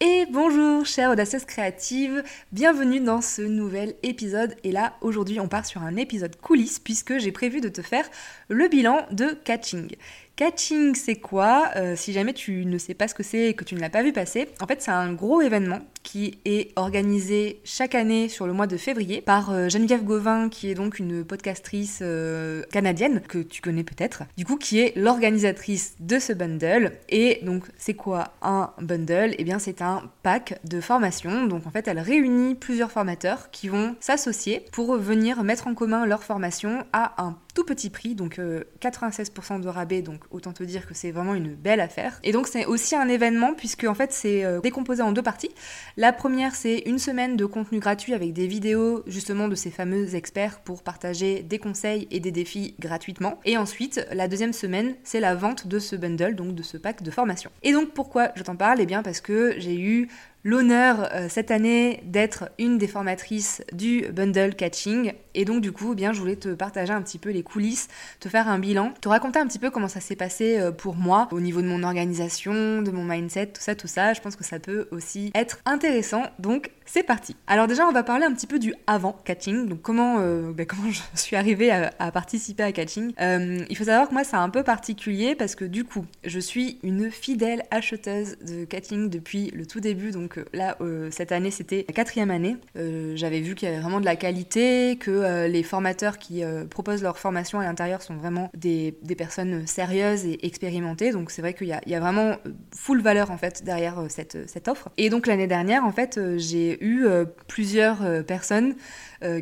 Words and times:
Et 0.00 0.26
bonjour 0.30 0.84
chère 0.84 1.10
audacieuse 1.10 1.44
créative, 1.44 2.22
bienvenue 2.52 3.00
dans 3.00 3.20
ce 3.20 3.42
nouvel 3.42 3.94
épisode 4.02 4.56
et 4.64 4.72
là 4.72 4.94
aujourd'hui 5.00 5.40
on 5.40 5.48
part 5.48 5.64
sur 5.64 5.82
un 5.82 5.96
épisode 5.96 6.36
coulisses 6.36 6.78
puisque 6.78 7.18
j'ai 7.18 7.32
prévu 7.32 7.60
de 7.60 7.68
te 7.68 7.82
faire 7.82 8.08
le 8.48 8.68
bilan 8.68 9.06
de 9.12 9.36
Catching. 9.44 9.94
Catching, 10.36 10.96
c'est 10.96 11.14
quoi 11.14 11.70
euh, 11.76 11.94
Si 11.94 12.12
jamais 12.12 12.32
tu 12.32 12.66
ne 12.66 12.76
sais 12.76 12.94
pas 12.94 13.06
ce 13.06 13.14
que 13.14 13.22
c'est 13.22 13.50
et 13.50 13.54
que 13.54 13.62
tu 13.62 13.76
ne 13.76 13.80
l'as 13.80 13.88
pas 13.88 14.02
vu 14.02 14.12
passer, 14.12 14.48
en 14.60 14.66
fait, 14.66 14.82
c'est 14.82 14.90
un 14.90 15.12
gros 15.12 15.40
événement 15.40 15.78
qui 16.02 16.40
est 16.44 16.72
organisé 16.74 17.60
chaque 17.62 17.94
année 17.94 18.28
sur 18.28 18.48
le 18.48 18.52
mois 18.52 18.66
de 18.66 18.76
février 18.76 19.20
par 19.20 19.52
euh, 19.52 19.68
Geneviève 19.68 20.02
Gauvin, 20.02 20.48
qui 20.48 20.70
est 20.70 20.74
donc 20.74 20.98
une 20.98 21.24
podcastrice 21.24 22.00
euh, 22.02 22.64
canadienne 22.72 23.20
que 23.20 23.38
tu 23.38 23.62
connais 23.62 23.84
peut-être, 23.84 24.24
du 24.36 24.44
coup, 24.44 24.56
qui 24.56 24.80
est 24.80 24.96
l'organisatrice 24.96 25.94
de 26.00 26.18
ce 26.18 26.32
bundle. 26.32 26.92
Et 27.08 27.38
donc, 27.42 27.66
c'est 27.78 27.94
quoi 27.94 28.32
un 28.42 28.72
bundle? 28.80 29.36
Eh 29.38 29.44
bien, 29.44 29.60
c'est 29.60 29.82
un 29.82 30.02
pack 30.24 30.58
de 30.64 30.80
formation. 30.80 31.46
Donc, 31.46 31.64
en 31.64 31.70
fait, 31.70 31.86
elle 31.86 32.00
réunit 32.00 32.56
plusieurs 32.56 32.90
formateurs 32.90 33.52
qui 33.52 33.68
vont 33.68 33.94
s'associer 34.00 34.64
pour 34.72 34.96
venir 34.96 35.44
mettre 35.44 35.68
en 35.68 35.74
commun 35.74 36.06
leur 36.06 36.24
formation 36.24 36.84
à 36.92 37.22
un 37.22 37.36
tout 37.54 37.64
petit 37.64 37.88
prix, 37.88 38.14
donc 38.14 38.40
96% 38.80 39.60
de 39.60 39.68
rabais, 39.68 40.02
donc 40.02 40.20
autant 40.30 40.52
te 40.52 40.64
dire 40.64 40.86
que 40.86 40.94
c'est 40.94 41.12
vraiment 41.12 41.34
une 41.34 41.54
belle 41.54 41.80
affaire. 41.80 42.18
Et 42.24 42.32
donc 42.32 42.48
c'est 42.48 42.66
aussi 42.66 42.96
un 42.96 43.08
événement 43.08 43.54
puisque 43.54 43.84
en 43.84 43.94
fait 43.94 44.12
c'est 44.12 44.44
euh, 44.44 44.60
décomposé 44.60 45.02
en 45.02 45.12
deux 45.12 45.22
parties. 45.22 45.50
La 45.96 46.12
première 46.12 46.54
c'est 46.54 46.82
une 46.86 46.98
semaine 46.98 47.36
de 47.36 47.46
contenu 47.46 47.78
gratuit 47.78 48.12
avec 48.12 48.32
des 48.32 48.46
vidéos 48.46 49.02
justement 49.06 49.48
de 49.48 49.54
ces 49.54 49.70
fameux 49.70 50.14
experts 50.14 50.60
pour 50.60 50.82
partager 50.82 51.42
des 51.42 51.58
conseils 51.58 52.08
et 52.10 52.20
des 52.20 52.32
défis 52.32 52.74
gratuitement. 52.80 53.38
Et 53.44 53.56
ensuite 53.56 54.06
la 54.12 54.28
deuxième 54.28 54.52
semaine 54.52 54.94
c'est 55.04 55.20
la 55.20 55.34
vente 55.34 55.66
de 55.66 55.78
ce 55.78 55.96
bundle, 55.96 56.34
donc 56.34 56.54
de 56.54 56.62
ce 56.62 56.76
pack 56.76 57.02
de 57.02 57.10
formation. 57.10 57.50
Et 57.62 57.72
donc 57.72 57.90
pourquoi 57.92 58.30
je 58.34 58.42
t'en 58.42 58.56
parle? 58.56 58.80
Eh 58.80 58.86
bien 58.86 59.02
parce 59.02 59.20
que 59.20 59.54
j'ai 59.58 59.78
eu 59.78 60.08
l'honneur 60.44 61.08
euh, 61.12 61.28
cette 61.28 61.50
année 61.50 62.02
d'être 62.04 62.50
une 62.58 62.78
des 62.78 62.86
formatrices 62.86 63.62
du 63.72 64.06
bundle 64.12 64.54
catching 64.54 65.14
et 65.34 65.44
donc 65.44 65.62
du 65.62 65.72
coup 65.72 65.92
eh 65.92 65.94
bien 65.96 66.12
je 66.12 66.20
voulais 66.20 66.36
te 66.36 66.50
partager 66.50 66.92
un 66.92 67.02
petit 67.02 67.18
peu 67.18 67.30
les 67.30 67.42
coulisses, 67.42 67.88
te 68.20 68.28
faire 68.28 68.46
un 68.48 68.58
bilan, 68.58 68.92
te 69.00 69.08
raconter 69.08 69.38
un 69.38 69.46
petit 69.46 69.58
peu 69.58 69.70
comment 69.70 69.88
ça 69.88 70.00
s'est 70.00 70.16
passé 70.16 70.58
euh, 70.58 70.70
pour 70.70 70.94
moi 70.94 71.28
au 71.32 71.40
niveau 71.40 71.62
de 71.62 71.66
mon 71.66 71.82
organisation, 71.82 72.82
de 72.82 72.90
mon 72.90 73.04
mindset, 73.04 73.48
tout 73.48 73.62
ça 73.62 73.74
tout 73.74 73.88
ça. 73.88 74.12
Je 74.12 74.20
pense 74.20 74.36
que 74.36 74.44
ça 74.44 74.58
peut 74.58 74.86
aussi 74.90 75.32
être 75.34 75.60
intéressant. 75.64 76.24
Donc 76.38 76.70
c'est 76.84 77.02
parti. 77.02 77.36
Alors 77.46 77.66
déjà 77.66 77.86
on 77.86 77.92
va 77.92 78.02
parler 78.02 78.24
un 78.24 78.32
petit 78.32 78.46
peu 78.46 78.58
du 78.58 78.74
avant 78.86 79.16
catching, 79.24 79.68
donc 79.68 79.82
comment 79.82 80.16
euh, 80.18 80.52
ben, 80.52 80.66
comment 80.74 80.90
je 80.90 81.00
suis 81.14 81.36
arrivée 81.36 81.70
à, 81.70 81.90
participer 82.12 82.62
à 82.62 82.72
catching. 82.72 83.12
il 83.20 83.76
faut 83.76 83.84
savoir 83.84 84.08
que 84.08 84.14
moi 84.14 84.24
c'est 84.24 84.36
un 84.36 84.50
peu 84.50 84.62
particulier 84.62 85.34
parce 85.34 85.54
que 85.54 85.64
du 85.64 85.84
coup 85.84 86.06
je 86.24 86.38
suis 86.38 86.78
une 86.82 87.10
fidèle 87.10 87.62
acheteuse 87.70 88.36
de 88.46 88.64
catching 88.64 89.08
depuis 89.08 89.50
le 89.50 89.66
tout 89.66 89.80
début 89.80 90.12
donc 90.12 90.40
là, 90.52 90.76
euh, 90.80 91.08
cette 91.10 91.32
année, 91.32 91.50
c'était 91.50 91.84
la 91.88 91.94
quatrième 91.94 92.30
année. 92.30 92.56
Euh, 92.76 93.12
j'avais 93.16 93.40
vu 93.40 93.54
qu'il 93.54 93.68
y 93.68 93.70
avait 93.70 93.80
vraiment 93.80 94.00
de 94.00 94.04
la 94.04 94.16
qualité, 94.16 94.96
que 94.98 95.10
euh, 95.10 95.48
les 95.48 95.62
formateurs 95.62 96.18
qui 96.18 96.42
proposent 96.70 97.02
leur 97.02 97.18
formation 97.18 97.60
à 97.60 97.64
l'intérieur 97.64 98.02
sont 98.02 98.14
vraiment 98.14 98.50
des, 98.54 98.94
personnes 99.16 99.66
sérieuses 99.66 100.24
et 100.24 100.44
expérimentées. 100.46 101.12
Donc 101.12 101.30
c'est 101.30 101.42
vrai 101.42 101.54
qu'il 101.54 101.68
y, 101.68 101.94
a 101.94 102.00
vraiment 102.00 102.36
full 102.74 103.00
valeur 103.00 103.30
en 103.30 103.38
fait 103.38 103.62
derrière 103.64 104.04
cette, 104.08 104.48
cette 104.48 104.68
offre. 104.68 104.88
Et 104.96 105.10
donc 105.10 105.26
l'année 105.26 105.46
dernière, 105.46 105.84
en 105.84 105.92
fait, 105.92 106.18
j'ai 106.36 106.73
eu 106.80 107.06
plusieurs 107.48 108.24
personnes 108.24 108.74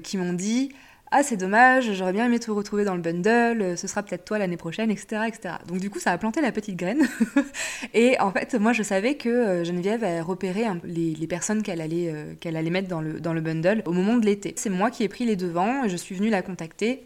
qui 0.03 0.17
m'ont 0.17 0.33
dit 0.33 0.73
ah 1.15 1.23
c'est 1.23 1.37
dommage, 1.37 1.93
j'aurais 1.93 2.15
bien 2.15 2.25
aimé 2.25 2.39
te 2.39 2.51
retrouver 2.51 2.85
dans 2.87 2.95
le 2.95 3.03
bundle, 3.03 3.61
euh, 3.61 3.77
ce 3.77 3.87
sera 3.87 4.03
peut-être 4.03 4.25
toi 4.25 4.39
l'année 4.39 4.57
prochaine, 4.57 4.91
etc., 4.91 5.25
etc. 5.29 5.57
Donc 5.69 5.79
du 5.79 5.91
coup 5.91 6.01
ça 6.01 6.11
a 6.11 6.17
planté 6.17 6.41
la 6.41 6.53
petite 6.53 6.77
graine. 6.77 7.07
et 7.95 8.19
en 8.19 8.31
fait 8.33 8.55
moi 8.55 8.73
je 8.73 8.83
savais 8.83 9.17
que 9.17 9.29
euh, 9.29 9.63
Geneviève 9.63 10.05
avait 10.05 10.23
repéré 10.23 10.65
les, 10.85 11.15
les, 11.15 11.27
personnes 11.27 11.63
qu'elle 11.63 11.83
allait, 11.83 12.11
euh, 12.11 12.33
qu'elle 12.41 12.57
allait 12.57 12.71
mettre 12.71 12.89
dans 12.89 13.03
le, 13.03 13.21
dans 13.21 13.35
le 13.35 13.43
bundle 13.43 13.83
au 13.85 13.93
moment 13.93 14.17
de 14.17 14.25
l'été. 14.25 14.55
C'est 14.57 14.71
moi 14.71 14.91
qui 14.91 15.03
ai 15.03 15.09
pris 15.09 15.27
les 15.27 15.37
devants 15.37 15.85
et 15.85 15.91
je 15.91 15.97
suis 15.97 16.15
venue 16.15 16.31
la 16.31 16.41
contacter 16.41 17.03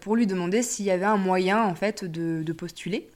pour 0.00 0.14
lui 0.14 0.28
demander 0.28 0.62
s'il 0.62 0.86
y 0.86 0.92
avait 0.92 1.04
un 1.04 1.16
moyen 1.16 1.60
en 1.62 1.74
fait 1.74 2.04
de, 2.04 2.52
postuler. 2.52 3.08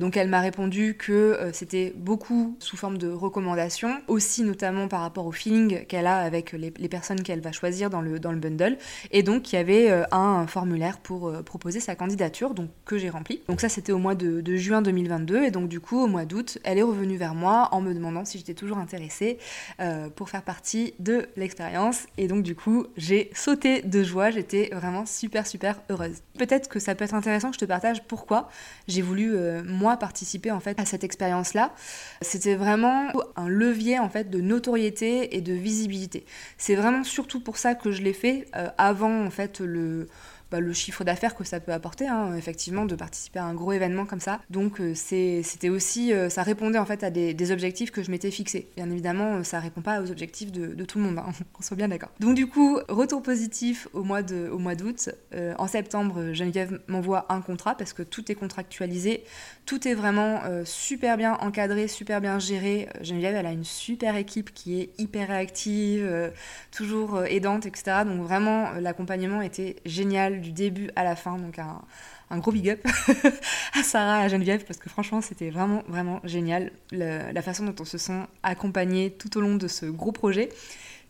donc 0.00 0.16
elle 0.16 0.28
m'a 0.28 0.40
répondu 0.40 0.96
que 0.98 1.38
c'était 1.52 1.92
beaucoup 1.94 2.56
sous 2.60 2.78
forme 2.78 2.96
de 2.96 3.10
recommandations, 3.10 4.00
aussi 4.06 4.42
notamment 4.42 4.88
par 4.88 5.02
rapport 5.02 5.26
au 5.26 5.32
feeling 5.32 5.84
qu'elle 5.84 6.06
a 6.06 6.16
avec 6.18 6.52
les, 6.52 6.72
les 6.74 6.88
personnes 6.88 7.22
qu'elle 7.22 7.40
va 7.40 7.52
choisir 7.52 7.90
dans 7.90 8.00
le, 8.00 8.18
dans 8.18 8.32
le 8.32 8.38
bundle. 8.38 8.78
Et 9.10 9.22
donc 9.22 9.52
il 9.52 9.56
y 9.56 9.58
avait 9.58 9.67
euh, 9.68 10.04
un 10.12 10.46
formulaire 10.46 10.98
pour 10.98 11.28
euh, 11.28 11.42
proposer 11.42 11.80
sa 11.80 11.94
candidature, 11.94 12.54
donc 12.54 12.70
que 12.84 12.98
j'ai 12.98 13.10
rempli. 13.10 13.42
Donc 13.48 13.60
ça 13.60 13.68
c'était 13.68 13.92
au 13.92 13.98
mois 13.98 14.14
de, 14.14 14.42
juin 14.56 14.82
2022 14.82 15.44
et 15.44 15.50
donc 15.50 15.68
du 15.68 15.80
coup 15.80 15.98
au 16.02 16.06
mois 16.06 16.24
d'août, 16.24 16.58
elle 16.64 16.78
est 16.78 16.82
revenue 16.82 17.16
vers 17.16 17.34
moi 17.34 17.68
en 17.72 17.80
me 17.80 17.92
demandant 17.92 18.24
si 18.24 18.38
j'étais 18.38 18.54
toujours 18.54 18.78
intéressée 18.78 19.38
euh, 19.80 20.08
pour 20.08 20.30
faire 20.30 20.42
partie 20.42 20.94
de 20.98 21.28
l'expérience 21.36 22.06
et 22.16 22.28
donc 22.28 22.42
du 22.42 22.54
coup 22.54 22.86
j'ai 22.96 23.30
sauté 23.34 23.82
de 23.82 24.02
joie, 24.02 24.30
j'étais 24.30 24.70
vraiment 24.72 25.04
super 25.06 25.46
super 25.46 25.80
heureuse. 25.90 26.22
Peut-être 26.38 26.68
que 26.68 26.78
ça 26.78 26.94
peut 26.94 27.04
être 27.04 27.14
intéressant 27.14 27.48
que 27.48 27.54
je 27.54 27.60
te 27.60 27.64
partage 27.64 28.02
pourquoi 28.04 28.48
j'ai 28.86 29.02
voulu 29.02 29.36
moi 29.64 29.96
participer 29.96 30.50
en 30.50 30.60
fait 30.60 30.80
à 30.80 30.86
cette 30.86 31.04
expérience 31.04 31.54
là. 31.54 31.74
C'était 32.22 32.54
vraiment 32.54 33.08
un 33.36 33.48
levier 33.48 33.98
en 33.98 34.08
fait 34.08 34.30
de 34.30 34.40
notoriété 34.40 35.36
et 35.36 35.40
de 35.40 35.52
visibilité. 35.52 36.24
C'est 36.56 36.74
vraiment 36.74 37.04
surtout 37.04 37.40
pour 37.40 37.58
ça 37.58 37.74
que 37.74 37.90
je 37.90 38.02
l'ai 38.02 38.12
fait 38.12 38.46
avant 38.78 39.26
en 39.26 39.30
fait 39.30 39.57
le, 39.64 40.08
bah, 40.50 40.60
le 40.60 40.72
chiffre 40.72 41.04
d'affaires 41.04 41.34
que 41.34 41.44
ça 41.44 41.60
peut 41.60 41.72
apporter, 41.72 42.08
hein, 42.08 42.34
effectivement, 42.34 42.86
de 42.86 42.94
participer 42.94 43.38
à 43.38 43.44
un 43.44 43.54
gros 43.54 43.72
événement 43.72 44.06
comme 44.06 44.20
ça. 44.20 44.40
Donc 44.48 44.80
euh, 44.80 44.94
c'était 44.94 45.68
aussi, 45.68 46.14
euh, 46.14 46.30
ça 46.30 46.42
répondait 46.42 46.78
en 46.78 46.86
fait 46.86 47.04
à 47.04 47.10
des, 47.10 47.52
objectifs 47.52 47.90
que 47.90 48.02
je 48.02 48.10
m'étais 48.10 48.30
fixés. 48.30 48.68
Bien 48.76 48.90
évidemment, 48.90 49.42
ça 49.44 49.60
répond 49.60 49.80
pas 49.80 50.02
aux 50.02 50.10
objectifs 50.10 50.52
de, 50.52 50.84
tout 50.84 50.98
le 50.98 51.04
monde, 51.04 51.18
hein, 51.18 51.32
on 51.58 51.62
soit 51.62 51.76
bien 51.76 51.88
d'accord. 51.88 52.10
Donc 52.20 52.34
du 52.34 52.46
coup, 52.46 52.78
retour 52.88 53.22
positif 53.22 53.88
au 53.92 54.02
mois 54.02 54.22
d'août. 54.22 55.10
Euh, 55.34 55.54
en 55.58 55.66
septembre, 55.66 56.32
Geneviève 56.32 56.80
m'envoie 56.88 57.26
un 57.28 57.40
contrat 57.40 57.74
parce 57.74 57.92
que 57.92 58.02
tout 58.02 58.30
est 58.30 58.34
contractualisé, 58.34 59.24
tout 59.66 59.86
est 59.86 59.94
vraiment 59.94 60.40
super 60.64 61.16
bien 61.16 61.34
encadré, 61.40 61.88
super 61.88 62.20
bien 62.20 62.38
géré. 62.38 62.88
Geneviève, 63.02 63.34
elle 63.34 63.46
a 63.46 63.52
une 63.52 63.64
super 63.64 64.16
équipe 64.16 64.52
qui 64.54 64.80
est 64.80 64.90
hyper 64.98 65.28
réactive, 65.28 66.32
toujours 66.70 67.24
aidante, 67.24 67.66
etc. 67.66 68.04
Donc 68.06 68.22
vraiment, 68.22 68.70
l'accompagnement 68.80 69.42
était 69.42 69.76
génial 69.84 70.37
du 70.40 70.52
début 70.52 70.90
à 70.96 71.04
la 71.04 71.16
fin. 71.16 71.36
Donc 71.36 71.58
un, 71.58 72.38
gros 72.38 72.52
big 72.52 72.70
up 72.70 72.86
à 73.74 73.82
Sarah 73.82 74.22
et 74.22 74.24
à 74.24 74.28
Geneviève 74.28 74.64
parce 74.64 74.78
que 74.78 74.90
franchement 74.90 75.20
c'était 75.20 75.50
vraiment 75.50 75.82
vraiment 75.88 76.20
génial 76.24 76.72
la 76.92 77.42
façon 77.42 77.64
dont 77.64 77.74
on 77.80 77.84
se 77.84 77.98
sent 77.98 78.20
accompagnés 78.42 79.10
tout 79.10 79.38
au 79.38 79.40
long 79.40 79.54
de 79.54 79.66
ce 79.66 79.86
gros 79.86 80.12
projet 80.12 80.50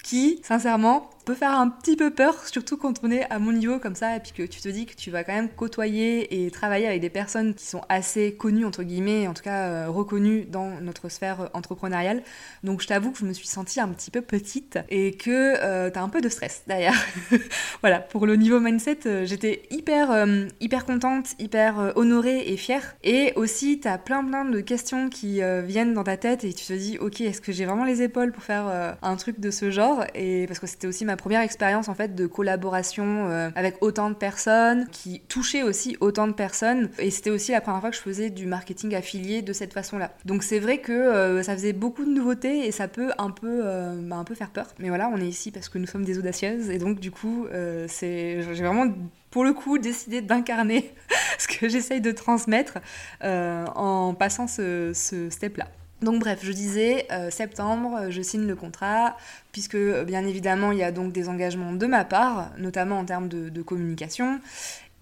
qui 0.04 0.40
sincèrement 0.44 1.10
peut 1.28 1.34
faire 1.34 1.60
un 1.60 1.68
petit 1.68 1.94
peu 1.94 2.10
peur, 2.10 2.48
surtout 2.48 2.78
quand 2.78 3.00
on 3.02 3.10
est 3.10 3.30
à 3.30 3.38
mon 3.38 3.52
niveau 3.52 3.78
comme 3.78 3.94
ça, 3.94 4.16
et 4.16 4.20
puis 4.20 4.32
que 4.32 4.44
tu 4.44 4.62
te 4.62 4.68
dis 4.70 4.86
que 4.86 4.94
tu 4.94 5.10
vas 5.10 5.24
quand 5.24 5.34
même 5.34 5.50
côtoyer 5.50 6.46
et 6.46 6.50
travailler 6.50 6.86
avec 6.86 7.02
des 7.02 7.10
personnes 7.10 7.52
qui 7.52 7.66
sont 7.66 7.82
assez 7.90 8.32
connues, 8.32 8.64
entre 8.64 8.82
guillemets, 8.82 9.28
en 9.28 9.34
tout 9.34 9.42
cas 9.42 9.66
euh, 9.66 9.90
reconnues 9.90 10.46
dans 10.46 10.80
notre 10.80 11.10
sphère 11.10 11.50
entrepreneuriale. 11.52 12.22
Donc 12.64 12.80
je 12.80 12.86
t'avoue 12.86 13.10
que 13.10 13.18
je 13.18 13.26
me 13.26 13.34
suis 13.34 13.46
sentie 13.46 13.78
un 13.78 13.88
petit 13.88 14.10
peu 14.10 14.22
petite 14.22 14.78
et 14.88 15.18
que 15.18 15.56
euh, 15.62 15.90
t'as 15.90 16.00
un 16.00 16.08
peu 16.08 16.22
de 16.22 16.30
stress 16.30 16.62
derrière. 16.66 16.94
voilà, 17.82 18.00
pour 18.00 18.26
le 18.26 18.36
niveau 18.36 18.58
mindset, 18.58 19.00
euh, 19.04 19.26
j'étais 19.26 19.64
hyper, 19.70 20.26
hyper 20.60 20.86
contente, 20.86 21.34
hyper 21.38 21.92
honorée 21.96 22.50
et 22.50 22.56
fière. 22.56 22.96
Et 23.04 23.34
aussi, 23.36 23.80
t'as 23.80 23.98
plein 23.98 24.24
plein 24.24 24.46
de 24.46 24.60
questions 24.60 25.10
qui 25.10 25.42
viennent 25.66 25.92
dans 25.92 26.04
ta 26.04 26.16
tête 26.16 26.44
et 26.44 26.54
tu 26.54 26.64
te 26.64 26.72
dis, 26.72 26.96
ok, 26.98 27.20
est-ce 27.20 27.42
que 27.42 27.52
j'ai 27.52 27.66
vraiment 27.66 27.84
les 27.84 28.00
épaules 28.00 28.32
pour 28.32 28.42
faire 28.42 28.96
un 29.02 29.16
truc 29.16 29.40
de 29.40 29.50
ce 29.50 29.70
genre? 29.70 30.04
Et 30.14 30.46
parce 30.46 30.58
que 30.58 30.66
c'était 30.66 30.86
aussi 30.86 31.04
ma 31.04 31.17
première 31.18 31.42
expérience 31.42 31.88
en 31.88 31.94
fait 31.94 32.14
de 32.14 32.26
collaboration 32.26 33.28
euh, 33.28 33.50
avec 33.54 33.76
autant 33.82 34.08
de 34.08 34.14
personnes 34.14 34.86
qui 34.90 35.20
touchaient 35.28 35.62
aussi 35.62 35.98
autant 36.00 36.26
de 36.26 36.32
personnes 36.32 36.88
et 36.98 37.10
c'était 37.10 37.28
aussi 37.28 37.52
la 37.52 37.60
première 37.60 37.80
fois 37.80 37.90
que 37.90 37.96
je 37.96 38.00
faisais 38.00 38.30
du 38.30 38.46
marketing 38.46 38.94
affilié 38.94 39.42
de 39.42 39.52
cette 39.52 39.74
façon-là. 39.74 40.14
Donc 40.24 40.42
c'est 40.42 40.58
vrai 40.58 40.78
que 40.78 40.92
euh, 40.92 41.42
ça 41.42 41.52
faisait 41.54 41.74
beaucoup 41.74 42.04
de 42.06 42.10
nouveautés 42.10 42.66
et 42.66 42.72
ça 42.72 42.88
peut 42.88 43.10
un 43.18 43.30
peu, 43.30 43.62
bah, 44.02 44.16
un 44.16 44.24
peu 44.24 44.34
faire 44.34 44.50
peur. 44.50 44.68
Mais 44.78 44.88
voilà, 44.88 45.10
on 45.12 45.18
est 45.18 45.28
ici 45.28 45.50
parce 45.50 45.68
que 45.68 45.76
nous 45.76 45.86
sommes 45.86 46.04
des 46.04 46.18
audacieuses 46.18 46.70
et 46.70 46.78
donc 46.78 47.00
du 47.00 47.10
coup, 47.10 47.46
c'est 47.88 48.42
j'ai 48.42 48.64
vraiment 48.64 48.86
pour 49.30 49.44
le 49.44 49.52
coup 49.52 49.78
décidé 49.78 50.22
d'incarner 50.22 50.94
ce 51.38 51.48
que 51.48 51.68
j'essaye 51.68 52.00
de 52.00 52.12
transmettre 52.12 52.78
en 53.20 54.14
passant 54.14 54.46
ce, 54.46 54.92
ce 54.94 55.28
step-là. 55.28 55.66
Donc 56.02 56.20
bref, 56.20 56.40
je 56.42 56.52
disais 56.52 57.06
euh, 57.10 57.28
septembre, 57.30 58.10
je 58.10 58.22
signe 58.22 58.46
le 58.46 58.54
contrat, 58.54 59.16
puisque 59.50 59.76
bien 59.76 60.24
évidemment 60.26 60.70
il 60.70 60.78
y 60.78 60.84
a 60.84 60.92
donc 60.92 61.12
des 61.12 61.28
engagements 61.28 61.72
de 61.72 61.86
ma 61.86 62.04
part, 62.04 62.50
notamment 62.58 62.98
en 62.98 63.04
termes 63.04 63.28
de, 63.28 63.62
communication, 63.62 64.40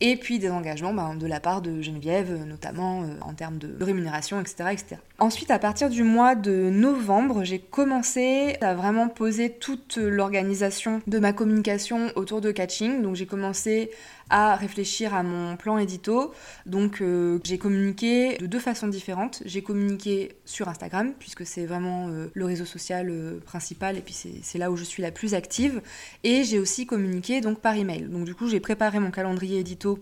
et 0.00 0.16
puis 0.16 0.38
des 0.38 0.50
engagements 0.50 0.94
ben, 0.94 1.14
de 1.14 1.26
la 1.26 1.40
part 1.40 1.60
de 1.60 1.82
Geneviève, 1.82 2.32
notamment 2.46 3.02
euh, 3.02 3.06
en 3.20 3.34
termes 3.34 3.58
de 3.58 3.82
rémunération, 3.84 4.40
etc. 4.40 4.96
Ensuite, 5.18 5.50
à 5.50 5.58
partir 5.58 5.88
du 5.88 6.02
mois 6.02 6.34
de 6.34 6.68
novembre, 6.68 7.42
j'ai 7.42 7.58
commencé 7.58 8.58
à 8.60 8.74
vraiment 8.74 9.08
poser 9.08 9.48
toute 9.48 9.96
l'organisation 9.96 11.00
de 11.06 11.18
ma 11.18 11.32
communication 11.32 12.12
autour 12.16 12.42
de 12.42 12.50
catching. 12.50 13.00
Donc 13.00 13.16
j'ai 13.16 13.24
commencé 13.24 13.90
à 14.28 14.56
réfléchir 14.56 15.14
à 15.14 15.22
mon 15.22 15.56
plan 15.56 15.78
édito. 15.78 16.34
Donc 16.66 17.00
euh, 17.00 17.38
j'ai 17.44 17.58
communiqué 17.58 18.36
de 18.38 18.46
deux 18.46 18.58
façons 18.58 18.88
différentes. 18.88 19.42
J'ai 19.46 19.62
communiqué 19.62 20.36
sur 20.44 20.68
Instagram, 20.68 21.12
puisque 21.18 21.46
c'est 21.46 21.64
vraiment 21.64 22.08
euh, 22.08 22.26
le 22.34 22.44
réseau 22.44 22.64
social 22.64 23.08
euh, 23.08 23.38
principal, 23.40 23.96
et 23.96 24.00
puis 24.00 24.14
c'est 24.42 24.58
là 24.58 24.70
où 24.70 24.76
je 24.76 24.84
suis 24.84 25.02
la 25.02 25.12
plus 25.12 25.34
active. 25.34 25.80
Et 26.24 26.44
j'ai 26.44 26.58
aussi 26.58 26.86
communiqué 26.86 27.40
donc 27.40 27.60
par 27.60 27.74
email. 27.74 28.02
Donc 28.02 28.24
du 28.24 28.34
coup 28.34 28.48
j'ai 28.48 28.60
préparé 28.60 28.98
mon 28.98 29.10
calendrier 29.10 29.60
édito 29.60 29.98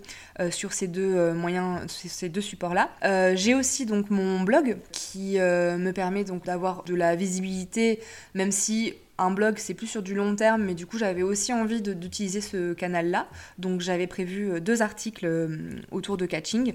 sur 0.51 0.73
ces 0.73 0.89
deux 0.89 1.33
moyens, 1.33 1.81
ces 1.89 2.29
deux 2.29 2.41
supports-là. 2.41 2.91
j'ai 3.37 3.55
aussi 3.55 3.87
donc 3.87 4.11
mon 4.11 4.41
blog 4.41 4.77
qui 4.91 5.04
me 5.17 5.91
permet 5.93 6.25
donc 6.25 6.45
d'avoir 6.45 6.85
de 6.85 6.95
la 6.95 7.17
visibilité, 7.17 8.01
même 8.35 8.53
si 8.53 8.95
un 9.19 9.31
blog, 9.31 9.59
c'est 9.59 9.75
plus 9.75 9.87
sur 9.87 10.03
du 10.03 10.15
long 10.15 10.35
terme, 10.35 10.65
mais 10.65 10.75
du 10.75 10.87
coup, 10.87 10.99
j'avais 10.99 11.23
aussi 11.23 11.53
envie 11.53 11.81
d'utiliser 11.83 12.41
ce 12.41 12.73
canal-là. 12.73 13.29
Donc, 13.59 13.81
j'avais 13.81 14.07
prévu 14.07 14.51
euh, 14.51 14.61
deux 14.61 14.83
articles 14.83 15.27
euh, 15.27 15.57
autour 15.93 16.17
de 16.17 16.27
catching. 16.27 16.75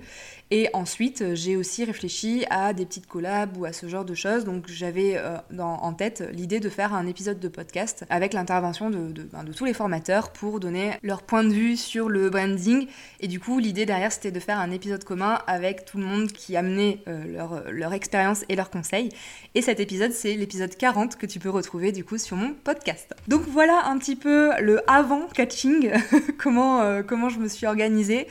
Et 0.52 0.70
ensuite, 0.74 1.22
euh, 1.22 1.36
j'ai 1.36 1.58
aussi 1.58 1.84
réfléchi 1.84 2.46
à 2.50 2.74
des 2.74 2.86
petites 2.86 3.08
collabs 3.08 3.58
ou 3.58 3.66
à 3.66 3.74
ce 3.74 3.88
genre 3.88 4.06
de 4.06 4.14
choses. 4.14 4.46
Donc, 4.46 4.68
j'avais 4.68 5.20
en 5.60 5.94
tête 5.94 6.24
l'idée 6.32 6.60
de 6.60 6.70
faire 6.70 6.94
un 6.94 7.06
épisode 7.08 7.40
de 7.40 7.48
podcast 7.48 8.06
avec 8.10 8.34
l'intervention 8.34 8.90
de, 8.90 9.24
ben, 9.24 9.44
de, 9.44 9.54
tous 9.54 9.66
les 9.66 9.74
formateurs 9.74 10.32
pour 10.32 10.60
donner 10.60 10.92
leur 11.04 11.24
point 11.24 11.44
de 11.44 11.54
vue 11.54 11.76
sur 11.76 12.10
le 12.10 12.30
branding. 12.30 12.88
Et 13.20 13.28
du 13.28 13.40
coup, 13.40 13.60
l'idée 13.60 13.86
derrière, 13.86 14.12
c'était 14.12 14.32
de 14.32 14.40
faire 14.40 14.60
un 14.60 14.72
épisode 14.72 15.04
commun 15.04 15.40
avec 15.48 15.86
tout 15.86 15.98
le 15.98 16.06
monde 16.06 16.32
qui 16.32 16.56
amenait 16.56 17.00
leur, 17.06 17.70
leur 17.72 17.94
expérience 17.94 18.46
et 18.50 18.56
leurs 18.56 18.70
conseils. 18.70 19.10
Et 19.56 19.62
cet 19.62 19.80
épisode, 19.80 20.12
c'est 20.12 20.36
l'épisode 20.36 20.76
40 20.76 21.18
que 21.18 21.26
tu 21.26 21.40
peux 21.40 21.50
retrouver 21.50 21.92
du 21.92 22.04
coup 22.04 22.18
sur 22.18 22.29
mon 22.36 22.54
podcast. 22.54 23.14
Donc 23.28 23.44
voilà 23.48 23.86
un 23.88 23.98
petit 23.98 24.16
peu 24.16 24.52
le 24.62 24.82
avant 24.90 25.28
catching, 25.28 25.92
comment, 26.38 26.82
euh, 26.82 27.04
comment 27.04 27.30
je 27.30 27.40
me 27.40 27.48
suis 27.48 27.66
organisée, 27.66 28.28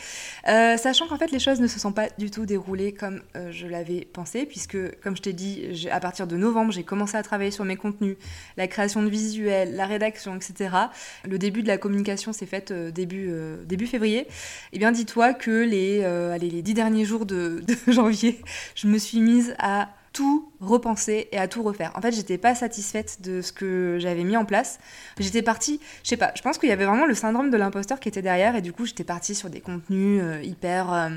euh, 0.49 0.77
sachant 0.77 1.06
qu'en 1.09 1.17
fait 1.17 1.31
les 1.31 1.39
choses 1.39 1.61
ne 1.61 1.67
se 1.67 1.79
sont 1.79 1.93
pas 1.93 2.09
du 2.19 2.31
tout 2.31 2.47
déroulées 2.47 2.93
comme 2.93 3.23
euh, 3.37 3.50
je 3.53 3.67
l'avais 3.67 4.05
pensé, 4.05 4.47
puisque 4.47 4.77
comme 5.00 5.17
je 5.17 5.23
t'ai 5.23 5.33
dit, 5.33 5.89
à 5.91 6.00
partir 6.00 6.27
de 6.27 6.37
novembre, 6.37 6.73
j'ai 6.73 6.85
commencé 6.85 7.17
à 7.17 7.23
travailler 7.23 7.50
sur 7.50 7.65
mes 7.65 7.77
contenus, 7.77 8.17
la 8.56 8.67
création 8.69 9.03
de 9.03 9.09
visuels, 9.09 9.75
la 9.75 9.87
rédaction, 9.87 10.37
etc. 10.37 10.71
Le 11.25 11.39
début 11.39 11.62
de 11.62 11.69
la 11.69 11.79
communication 11.79 12.33
s'est 12.33 12.47
fait 12.47 12.73
début, 12.73 13.33
début 13.65 13.87
février. 13.87 14.27
Eh 14.73 14.79
bien 14.79 14.93
dis-toi 14.93 15.35
que 15.35 15.65
les, 15.65 16.05
allez, 16.05 16.51
les 16.51 16.62
dix 16.62 16.75
derniers 16.75 17.05
jours 17.05 17.27
de 17.27 17.62
janvier, 17.87 18.41
je 18.75 18.87
me 18.87 18.99
suis 18.99 19.21
mise 19.21 19.55
à 19.59 19.89
tout 20.19 20.50
repenser 20.61 21.29
et 21.31 21.38
à 21.38 21.47
tout 21.47 21.62
refaire. 21.62 21.93
En 21.94 22.00
fait, 22.00 22.11
j'étais 22.11 22.38
pas 22.38 22.56
satisfaite 22.56 23.19
de 23.23 23.41
ce 23.41 23.53
que 23.53 23.99
j'avais 24.00 24.25
mis 24.25 24.37
en 24.37 24.44
place. 24.44 24.81
J'étais 25.20 25.43
partie, 25.43 25.79
je 26.03 26.09
sais 26.09 26.17
pas, 26.17 26.32
je 26.35 26.43
pense 26.43 26.59
qu'il 26.59 26.69
y 26.69 26.73
avait 26.73 26.87
vraiment 26.87 27.06
le 27.06 27.15
syndrome 27.15 27.50
de 27.50 27.56
l'imposteur 27.56 28.00
qui 28.00 28.09
était 28.09 28.20
derrière 28.20 28.56
et 28.56 28.61
du 28.61 28.73
coup, 28.73 28.85
j'étais 28.85 29.05
partie 29.05 29.37
sur 29.37 29.49
des 29.49 29.61
contenus 29.61 30.20
euh, 30.20 30.43
hyper 30.43 30.93
euh, 30.93 31.11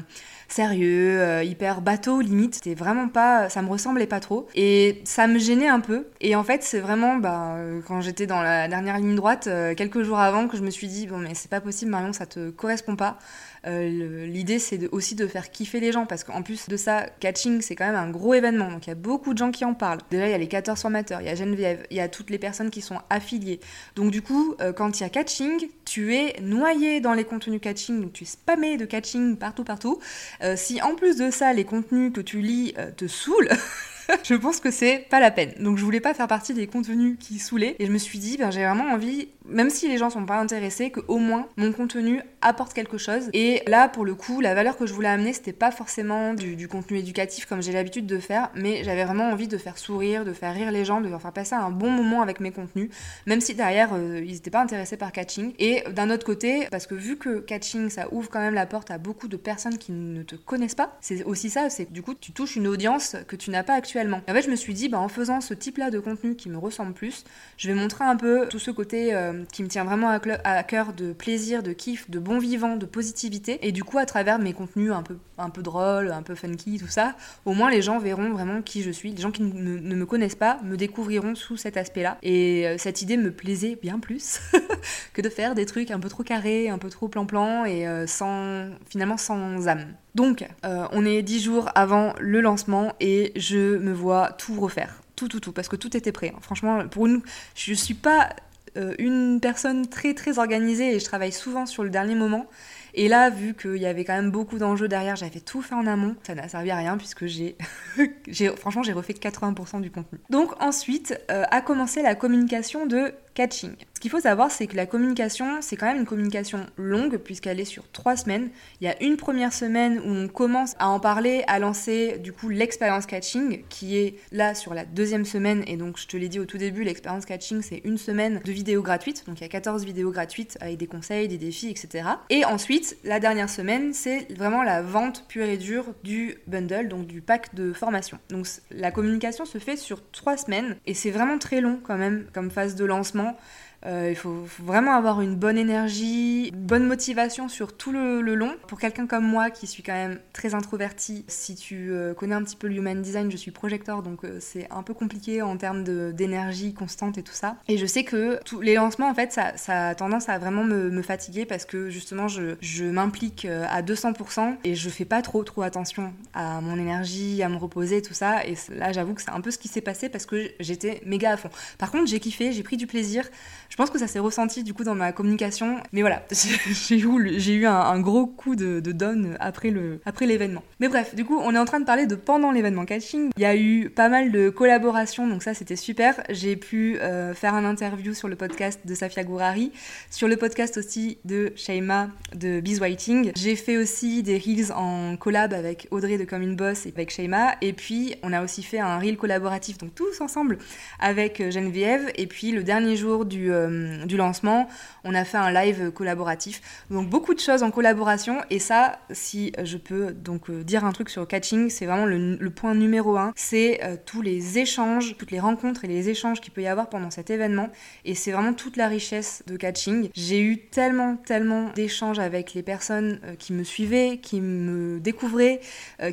sérieux, 0.50 1.19
euh, 1.19 1.44
hyper 1.44 1.81
bateau 1.81 2.21
limite. 2.21 2.53
C'était 2.53 2.75
vraiment 2.75 3.07
pas, 3.07 3.50
ça 3.50 3.63
me 3.63 3.69
ressemblait 3.69 4.06
pas 4.06 4.19
trop 4.19 4.48
et 4.53 5.01
ça 5.03 5.25
me 5.25 5.39
gênait 5.39 5.68
un 5.68 5.80
peu. 5.80 6.06
Et 6.19 6.36
en 6.36 6.44
fait, 6.44 6.62
c'est 6.62 6.80
vraiment 6.80 7.15
bah, 7.15 7.56
quand 7.88 8.01
j'étais 8.01 8.27
dans 8.27 8.44
la 8.44 8.68
dernière 8.68 9.00
ligne 9.00 9.15
droite, 9.15 9.50
quelques 9.75 10.03
jours 10.03 10.19
avant, 10.19 10.48
que 10.48 10.57
je 10.57 10.62
me 10.62 10.69
suis 10.69 10.88
dit 10.88 11.07
bon 11.07 11.18
mais 11.18 11.33
c'est 11.33 11.50
pas 11.50 11.62
possible 11.62 11.89
Marion, 11.89 12.13
ça 12.13 12.27
te 12.27 12.51
correspond 12.51 12.95
pas. 12.95 13.18
L'idée 13.63 14.60
c'est 14.60 14.88
aussi 14.92 15.16
de 15.16 15.28
faire 15.28 15.52
kiffer 15.52 15.80
les 15.80 15.92
gens 15.92 16.06
parce 16.06 16.24
qu'en 16.24 16.42
plus 16.42 16.68
de 16.68 16.78
ça, 16.78 17.06
catching 17.19 17.62
c'est 17.62 17.75
quand 17.75 17.86
même 17.86 17.96
un 17.96 18.10
gros 18.10 18.34
événement. 18.34 18.72
Donc 18.72 18.88
il 18.88 18.90
y 18.90 18.94
a 18.94 18.96
beaucoup 18.96 19.34
de 19.34 19.38
gens 19.38 19.52
qui 19.52 19.66
en 19.66 19.74
parlent. 19.74 20.02
Déjà, 20.10 20.28
il 20.28 20.31
y 20.31 20.34
a 20.34 20.38
les 20.38 20.48
14 20.48 20.80
formateurs, 20.80 21.22
il 21.22 21.28
y 21.28 21.30
a 21.30 21.36
Geneviève, 21.36 21.86
il 21.92 21.98
y 21.98 22.00
a 22.00 22.10
toutes 22.10 22.30
les 22.30 22.40
personnes 22.40 22.69
qui 22.69 22.81
sont 22.81 23.00
affiliées. 23.10 23.60
Donc 23.96 24.12
du 24.12 24.22
coup, 24.22 24.56
euh, 24.62 24.74
quand 24.74 25.00
il 25.00 25.04
y 25.04 25.06
a 25.06 25.10
catching, 25.10 25.69
tu 25.86 26.16
es 26.16 26.40
noyé 26.42 27.02
dans 27.02 27.13
les 27.13 27.24
contenus 27.24 27.62
catching, 27.62 28.02
donc 28.02 28.13
tu 28.13 28.24
es 28.24 28.28
spammé 28.28 28.78
de 28.78 28.86
catching 28.86 29.38
partout, 29.38 29.63
partout. 29.63 30.00
Euh, 30.44 30.56
si 30.56 30.81
en 30.81 30.96
plus 30.96 31.18
de 31.18 31.31
ça, 31.31 31.54
les 31.54 31.66
contenus 31.66 32.12
que 32.13 32.22
tu 32.22 32.42
lis 32.42 32.74
euh, 32.78 32.92
te 32.92 33.08
saoulent, 33.08 33.50
je 34.24 34.36
pense 34.36 34.60
que 34.60 34.72
c'est 34.72 35.06
pas 35.10 35.19
la 35.19 35.31
peine. 35.31 35.54
Donc 35.60 35.78
je 35.78 35.84
voulais 35.84 36.00
pas 36.00 36.13
faire 36.13 36.28
partie 36.28 36.54
des 36.54 36.68
contenus 36.68 37.18
qui 37.19 37.40
saoulaient. 37.40 37.75
Et 37.80 37.86
je 37.86 37.92
me 37.92 37.98
suis 37.98 38.19
dit 38.19 38.38
ben 38.38 38.52
j'ai 38.52 38.63
vraiment 38.63 38.86
envie 38.86 39.30
même 39.46 39.69
si 39.69 39.88
les 39.88 39.98
gens 39.98 40.10
sont 40.10 40.25
pas 40.25 40.38
intéressés 40.38 40.92
que 40.92 41.02
au 41.08 41.18
moins 41.18 41.48
mon 41.58 41.72
contenu 41.72 42.22
apporte 42.42 42.74
quelque 42.74 42.98
chose. 42.98 43.30
Et 43.34 43.62
là 43.68 43.88
pour 43.88 44.06
le 44.06 44.16
coup 44.16 44.42
la 44.42 44.54
valeur 44.54 44.78
que 44.78 44.86
je 44.86 44.94
voulais 44.94 45.10
amener 45.10 45.34
c'était 45.34 45.54
pas 45.54 45.72
forcément 45.72 46.34
du, 46.34 46.68
contenu 46.68 47.00
éducatif 47.00 47.46
comme 47.46 47.62
j'ai 47.62 47.72
l'habitude 47.72 48.06
de 48.06 48.18
faire 48.19 48.50
mais 48.56 48.84
j'avais 48.84 49.04
vraiment 49.04 49.30
envie 49.30 49.48
de 49.48 49.58
faire 49.58 49.78
sourire, 49.78 50.25
de 50.25 50.34
faire 50.34 50.54
rire 50.54 50.72
les 50.72 50.86
gens, 50.86 51.02
de 51.02 51.10
leur 51.10 51.22
faire 51.22 51.34
passer 51.34 51.56
un 51.56 51.72
bon 51.72 51.90
moment 51.90 52.22
avec 52.22 52.40
mes 52.40 52.52
contenus 52.52 52.90
même 53.25 53.42
si 53.42 53.54
derrière 53.54 53.94
euh, 53.94 54.22
ils 54.25 54.38
étaient 54.38 54.52
pas 54.52 54.62
intéressés 54.62 54.98
par 54.98 55.12
catching. 55.12 55.54
Et 55.60 55.84
d'un 55.92 56.10
autre 56.10 56.25
côté 56.25 56.68
parce 56.72 56.88
que 56.88 56.96
vu 56.96 57.18
que 57.18 57.40
catching 57.40 57.90
ça 57.90 58.08
ouvre 58.12 58.30
quand 58.30 58.40
même 58.40 58.54
la 58.54 58.66
porte 58.66 58.92
à 58.92 58.98
beaucoup 58.98 59.28
de 59.28 59.38
personnes 59.38 59.78
qui 59.78 59.92
ne 59.92 60.24
te 60.24 60.36
connaissent 60.36 60.75
pas 60.75 60.98
c'est 61.02 61.24
aussi 61.24 61.50
ça 61.50 61.69
c'est 61.69 61.86
que 61.86 61.92
du 61.92 62.02
coup 62.02 62.13
tu 62.13 62.31
touches 62.31 62.56
une 62.56 62.68
audience 62.68 63.16
que 63.28 63.36
tu 63.36 63.50
n'as 63.50 63.63
pas 63.63 63.74
actuellement 63.74 64.00
en 64.09 64.33
fait, 64.33 64.42
je 64.42 64.50
me 64.50 64.56
suis 64.56 64.74
dit, 64.74 64.89
bah, 64.89 65.00
en 65.00 65.07
faisant 65.07 65.42
ce 65.42 65.53
type-là 65.53 65.92
de 65.92 66.00
contenu 66.00 66.36
qui 66.36 66.50
me 66.50 66.57
ressemble 66.57 66.94
plus, 66.94 67.24
je 67.57 67.68
vais 67.68 67.74
montrer 67.74 68.03
un 68.03 68.15
peu 68.15 68.48
tout 68.50 68.59
ce 68.59 68.71
côté 68.71 69.13
euh, 69.13 69.44
qui 69.51 69.63
me 69.63 69.68
tient 69.68 69.83
vraiment 69.83 70.09
à, 70.09 70.63
cœur 70.63 70.94
de 70.94 71.13
plaisir, 71.13 71.63
de 71.63 71.74
kiff, 71.74 72.09
de 72.09 72.19
bon 72.19 72.38
vivant, 72.39 72.75
de 72.75 72.86
positivité. 72.86 73.59
Et 73.62 73.71
du 73.71 73.83
coup, 73.83 73.98
à 73.98 74.06
travers 74.06 74.39
mes 74.39 74.53
contenus 74.53 74.92
un 74.92 75.03
peu, 75.03 75.18
un 75.38 75.50
peu 75.50 75.62
drôles, 75.62 76.12
un 76.12 76.24
peu 76.24 76.36
funky, 76.36 76.80
tout 76.80 76.88
ça, 76.88 77.15
au 77.45 77.53
moins 77.53 77.69
les 77.69 77.81
gens 77.81 78.00
verront 78.00 78.31
vraiment 78.31 78.62
qui 78.62 78.81
je 78.84 78.91
suis. 78.91 79.12
Les 79.12 79.22
gens 79.22 79.31
qui 79.31 79.43
ne, 79.43 79.96
me 79.96 80.05
connaissent 80.05 80.36
pas 80.36 80.60
me 80.63 80.77
découvriront 80.77 81.36
sous 81.36 81.58
cet 81.58 81.77
aspect-là. 81.77 82.17
Et 82.22 82.67
euh, 82.67 82.77
cette 82.77 83.01
idée 83.01 83.17
me 83.17 83.31
plaisait 83.31 83.77
bien 83.81 84.00
plus 84.00 84.39
que 85.13 85.22
de 85.22 85.29
faire 85.29 85.55
des 85.55 85.65
trucs 85.65 85.91
un 85.91 86.00
peu 86.00 86.10
trop 86.10 86.24
carrés, 86.24 86.70
un 86.70 86.77
peu 86.77 86.89
trop 86.89 87.08
plan-plan 87.08 87.65
et 87.65 87.88
euh, 87.88 88.08
sans, 88.08 88.70
finalement 88.89 89.17
sans 89.17 89.67
âme. 89.67 89.86
Donc, 90.15 90.46
euh, 90.65 90.88
on 90.91 91.06
est 91.06 91.22
dix 91.22 91.41
jours 91.41 91.70
avant 91.75 92.13
le 92.20 92.41
lancement 92.41 92.94
et 93.00 93.32
je 93.36 93.77
me 93.77 93.94
vois 93.94 94.32
tout 94.34 94.60
refaire. 94.60 95.01
Tout, 95.15 95.27
tout, 95.27 95.39
tout, 95.39 95.51
parce 95.51 95.68
que 95.68 95.75
tout 95.75 95.96
était 95.96 96.12
prêt. 96.12 96.34
Hein. 96.36 96.39
Franchement, 96.41 96.88
pour 96.88 97.08
nous, 97.08 97.22
je 97.56 97.74
suis 97.74 97.94
pas 97.94 98.30
euh, 98.77 98.96
une 99.00 99.39
personne 99.41 99.88
très, 99.88 100.13
très 100.13 100.39
organisée 100.39 100.96
et 100.96 101.00
je 101.00 101.06
travaille 101.06 101.34
souvent 101.34 101.65
sur 101.65 101.84
le 101.84 101.89
dernier 101.89 102.15
moment. 102.15 102.48
Et 102.94 103.08
là, 103.08 103.30
vu 103.30 103.53
qu'il 103.53 103.77
y 103.77 103.86
avait 103.86 104.06
quand 104.06 104.15
même 104.15 104.32
beaucoup 104.32 104.58
d'enjeux 104.58 104.88
derrière, 104.88 105.15
j'avais 105.15 105.39
tout 105.39 105.62
fait 105.62 105.75
en 105.75 105.88
amont. 105.88 106.15
Ça 106.24 106.36
n'a 106.36 106.48
servi 106.48 106.72
à 106.72 106.77
rien 106.77 106.98
puisque 106.98 107.25
j'ai, 107.25 107.58
franchement, 108.58 108.84
j'ai 108.84 108.94
refait 108.94 109.13
80% 109.13 109.82
du 109.82 109.91
contenu. 109.91 110.20
Donc 110.30 110.53
ensuite, 110.62 111.20
euh, 111.32 111.44
a 111.51 111.62
commencé 111.62 112.01
la 112.01 112.15
communication 112.15 112.86
de 112.86 113.13
catching. 113.33 113.75
Ce 113.93 114.00
qu'il 114.00 114.09
faut 114.09 114.19
savoir, 114.19 114.50
c'est 114.50 114.65
que 114.65 114.75
la 114.75 114.88
communication, 114.88 115.57
c'est 115.61 115.75
quand 115.75 115.85
même 115.85 115.97
une 115.97 116.05
communication 116.05 116.65
longue 116.75 117.17
puisqu'elle 117.17 117.59
est 117.59 117.65
sur 117.65 117.89
trois 117.91 118.15
semaines. 118.15 118.50
Il 118.79 118.85
y 118.85 118.88
a 118.88 119.01
une 119.03 119.15
première 119.15 119.53
semaine 119.53 120.00
où 120.00 120.09
on 120.09 120.27
commence 120.27 120.73
à 120.79 120.89
en 120.89 121.00
parler, 121.00 121.43
à 121.47 121.59
lancer 121.59 122.17
du 122.17 122.33
coup 122.33 122.50
l'expérience 122.50 123.05
catching 123.05 123.63
qui 123.69 123.97
est 123.97 124.15
là 124.31 124.55
sur 124.55 124.73
la 124.73 124.85
deuxième 124.85 125.23
semaine. 125.23 125.63
Et 125.67 125.77
donc, 125.77 126.00
je 126.00 126.07
te 126.07 126.17
l'ai 126.17 126.29
dit 126.29 126.39
au 126.39 126.45
tout 126.45 126.57
début, 126.57 126.83
l'expérience 126.83 127.25
catching, 127.25 127.61
c'est 127.61 127.81
une 127.83 128.00
semaine 128.00 128.41
de 128.43 128.51
vidéos 128.51 128.81
gratuites. 128.81 129.23
Donc, 129.27 129.39
il 129.39 129.43
y 129.43 129.45
a 129.45 129.50
14 129.50 129.85
vidéos 129.85 130.09
gratuites 130.09 130.57
avec 130.61 130.77
des 130.77 130.88
conseils, 130.88 131.27
des 131.27 131.38
défis, 131.38 131.69
etc. 131.69 132.09
Et 132.31 132.43
ensuite, 132.43 132.97
la 133.03 133.19
dernière 133.19 133.51
semaine, 133.51 133.93
c'est 133.93 134.27
vraiment 134.35 134.63
la 134.63 134.81
vente 134.81 135.25
pure 135.27 135.45
et 135.45 135.57
dure 135.57 135.85
du 136.03 136.38
bundle, 136.47 136.88
donc 136.88 137.05
du 137.05 137.21
pack 137.21 137.53
de 137.53 137.71
formation. 137.71 138.17
Donc, 138.29 138.47
la 138.71 138.89
communication 138.89 139.45
se 139.45 139.59
fait 139.59 139.77
sur 139.77 140.01
trois 140.11 140.38
semaines 140.38 140.75
et 140.88 140.95
c'est 140.95 141.11
vraiment 141.11 141.38
très 141.38 141.61
long 141.61 141.79
quand 141.83 141.97
même 141.97 142.25
comme 142.33 142.50
phase 142.50 142.73
de 142.73 142.85
lancement 142.85 143.21
déplacement 143.22 143.36
euh, 143.85 144.07
il 144.09 144.15
faut, 144.15 144.45
vraiment 144.59 144.93
avoir 144.93 145.21
une 145.21 145.35
bonne 145.35 145.57
énergie, 145.57 146.51
bonne 146.53 146.85
motivation 146.85 147.50
sur 147.50 147.75
tout 147.75 147.91
le, 147.91 148.21
long. 148.35 148.55
Pour 148.67 148.79
quelqu'un 148.79 149.07
comme 149.07 149.25
moi 149.25 149.50
qui 149.50 149.67
suis 149.67 149.83
quand 149.83 149.93
même 149.93 150.19
très 150.33 150.55
introverti, 150.55 151.25
si 151.27 151.55
tu 151.55 151.91
euh, 151.91 152.13
connais 152.13 152.35
un 152.35 152.43
petit 152.43 152.55
peu 152.55 152.67
le 152.67 152.75
human 152.75 153.01
design, 153.01 153.29
je 153.29 153.38
suis 153.38 153.51
projecteur 153.51 154.03
donc 154.03 154.23
euh, 154.23 154.38
c'est 154.39 154.67
un 154.71 154.83
peu 154.83 154.93
compliqué 154.93 155.41
en 155.41 155.57
termes 155.57 155.83
d'énergie 156.13 156.73
constante 156.73 157.17
et 157.17 157.23
tout 157.23 157.33
ça. 157.33 157.57
Et 157.67 157.77
je 157.77 157.85
sais 157.85 158.03
que 158.03 158.39
tous 158.45 158.61
les 158.61 158.75
lancements 158.75 159.09
en 159.09 159.13
fait 159.13 159.33
ça, 159.33 159.57
ça 159.57 159.89
a 159.89 159.95
tendance 159.95 160.29
à 160.29 160.38
vraiment 160.38 160.63
me, 160.63 161.01
fatiguer 161.01 161.45
parce 161.45 161.65
que 161.65 161.89
justement 161.89 162.27
je, 162.27 162.55
je 162.61 162.85
m'implique 162.85 163.45
à 163.45 163.81
200% 163.81 164.57
et 164.63 164.75
je 164.75 164.89
fais 164.89 165.03
pas 165.03 165.23
trop 165.23 165.43
trop 165.43 165.63
attention 165.63 166.13
à 166.35 166.61
mon 166.61 166.77
énergie, 166.77 167.41
à 167.41 167.50
me 167.50 167.57
reposer, 167.57 168.03
tout 168.03 168.13
ça. 168.13 168.45
Et 168.45 168.55
là 168.69 168.91
j'avoue 168.93 169.15
que 169.15 169.21
c'est 169.21 169.31
un 169.31 169.41
peu 169.41 169.50
ce 169.50 169.57
qui 169.57 169.67
s'est 169.67 169.81
passé 169.81 170.09
parce 170.09 170.27
que 170.27 170.51
j'étais 170.59 171.01
méga 171.05 171.31
à 171.31 171.38
fond. 171.38 171.50
Par 171.79 171.89
contre 171.89 172.07
j'ai 172.07 172.19
kiffé, 172.19 172.51
j'ai 172.51 172.63
pris 172.63 172.77
du 172.77 172.85
plaisir. 172.85 173.27
Je 173.72 173.78
pense 173.78 173.90
que 173.90 173.98
ça 173.98 174.08
s'est 174.08 174.20
ressenti 174.20 174.63
du 174.63 174.74
coup 174.74 174.84
dans 174.84 174.96
ma 174.96 175.13
communication. 175.13 175.78
Mais 175.94 176.01
voilà, 176.01 176.24
j'ai 176.32 176.98
eu, 176.98 177.66
un, 177.66 178.00
gros 178.01 178.28
coup 178.28 178.58
de, 178.58 178.82
de 178.82 178.92
down 178.92 179.38
après, 179.40 179.70
le, 179.70 180.01
après 180.06 180.25
l'événement. 180.25 180.62
Mais 180.82 180.90
bref, 180.90 181.16
du 181.16 181.24
coup, 181.24 181.40
on 181.42 181.56
est 181.56 181.58
en 181.58 181.63
train 181.63 181.80
de 181.80 181.86
parler 181.86 182.06
de 182.06 182.16
pendant 182.16 182.51
l'événement 182.51 182.84
catching. 182.84 183.30
Il 183.38 183.42
y 183.42 183.46
a 183.46 183.56
eu 183.56 183.90
pas 183.90 184.10
mal 184.10 184.34
de 184.34 184.50
collaborations, 184.50 185.25
donc 185.25 185.42
ça 185.42 185.54
c'était 185.54 185.78
super. 185.78 186.22
J'ai 186.30 186.58
pu 186.58 187.00
euh, 187.00 187.34
faire 187.34 187.54
un 187.54 187.63
interview 187.63 188.13
sur 188.13 188.28
le 188.28 188.36
podcast 188.36 188.82
de 188.84 188.94
Safia 188.94 189.24
Gourari, 189.24 189.72
sur 190.10 190.28
le 190.28 190.36
podcast 190.36 190.75
aussi 190.75 191.20
de 191.24 191.54
Shaima 191.56 192.10
de 192.36 192.60
Bees 192.60 192.82
Whiting. 192.82 193.32
J'ai 193.38 193.56
fait 193.56 193.78
aussi 193.78 194.22
des 194.22 194.38
reels 194.38 194.74
en 194.74 195.16
collab 195.16 195.54
avec 195.54 195.88
Audrey 195.92 196.18
de 196.18 196.25
Comme 196.25 196.42
une 196.42 196.58
Boss 196.58 196.86
et 196.88 196.90
avec 196.94 197.10
Shaima. 197.10 197.56
Et 197.62 197.72
puis, 197.72 198.16
on 198.22 198.34
a 198.34 198.44
aussi 198.44 198.63
fait 198.63 198.80
un 198.80 199.00
reel 199.00 199.16
collaboratif, 199.16 199.78
donc 199.78 199.96
tous 199.96 200.20
ensemble, 200.20 200.58
avec 201.00 201.42
Geneviève. 201.51 202.12
Et 202.16 202.28
puis, 202.28 202.51
le 202.51 202.63
dernier 202.63 202.98
jour 202.98 203.24
du, 203.24 203.54
euh, 203.54 203.61
du 204.06 204.18
lancement, 204.18 204.68
on 205.03 205.13
a 205.13 205.25
fait 205.25 205.38
un 205.38 205.51
live 205.51 205.91
collaboratif. 205.91 206.62
Donc 206.89 207.10
beaucoup 207.10 207.34
de 207.34 207.39
choses 207.39 207.63
en 207.63 207.72
collaboration 207.72 208.41
et 208.50 208.60
ça, 208.60 209.00
si 209.12 209.51
je 209.63 209.77
peux 209.77 210.12
donc 210.12 210.50
euh, 210.50 210.63
dire 210.63 210.86
un 210.86 210.91
truc 210.91 211.10
sur 211.10 211.27
catching, 211.27 211.70
c'est 211.70 211.86
vraiment 211.86 212.06
le, 212.06 212.50
point 212.50 212.75
numéro 212.75 213.18
un, 213.18 213.32
c'est 213.36 213.80
euh, 213.84 213.96
tous 214.06 214.22
les 214.22 214.60
échanges, 214.60 215.15
toutes 215.18 215.32
les 215.32 215.39
rencontres 215.39 215.86
et 215.86 215.88
les 215.88 216.10
échanges 216.10 216.41
qu'il 216.41 216.53
peut 216.53 216.62
y 216.62 216.68
avoir 216.68 216.89
pendant 216.89 217.10
cet 217.10 217.30
événement 217.30 217.70
et 218.06 218.15
c'est 218.15 218.32
vraiment 218.32 218.53
toute 218.53 218.77
la 218.77 218.88
richesse 218.88 219.44
de 219.48 219.58
catching. 219.58 220.10
J'ai 220.13 220.41
eu 220.41 220.58
tellement, 220.58 221.15
tellement 221.15 221.70
d'échanges 221.75 222.20
avec 222.20 222.53
les 222.53 222.63
personnes 222.63 223.20
qui 223.39 223.53
me 223.53 223.63
suivaient, 223.63 224.20
qui 224.22 224.41
me 224.41 225.00
découvraient, 225.00 225.62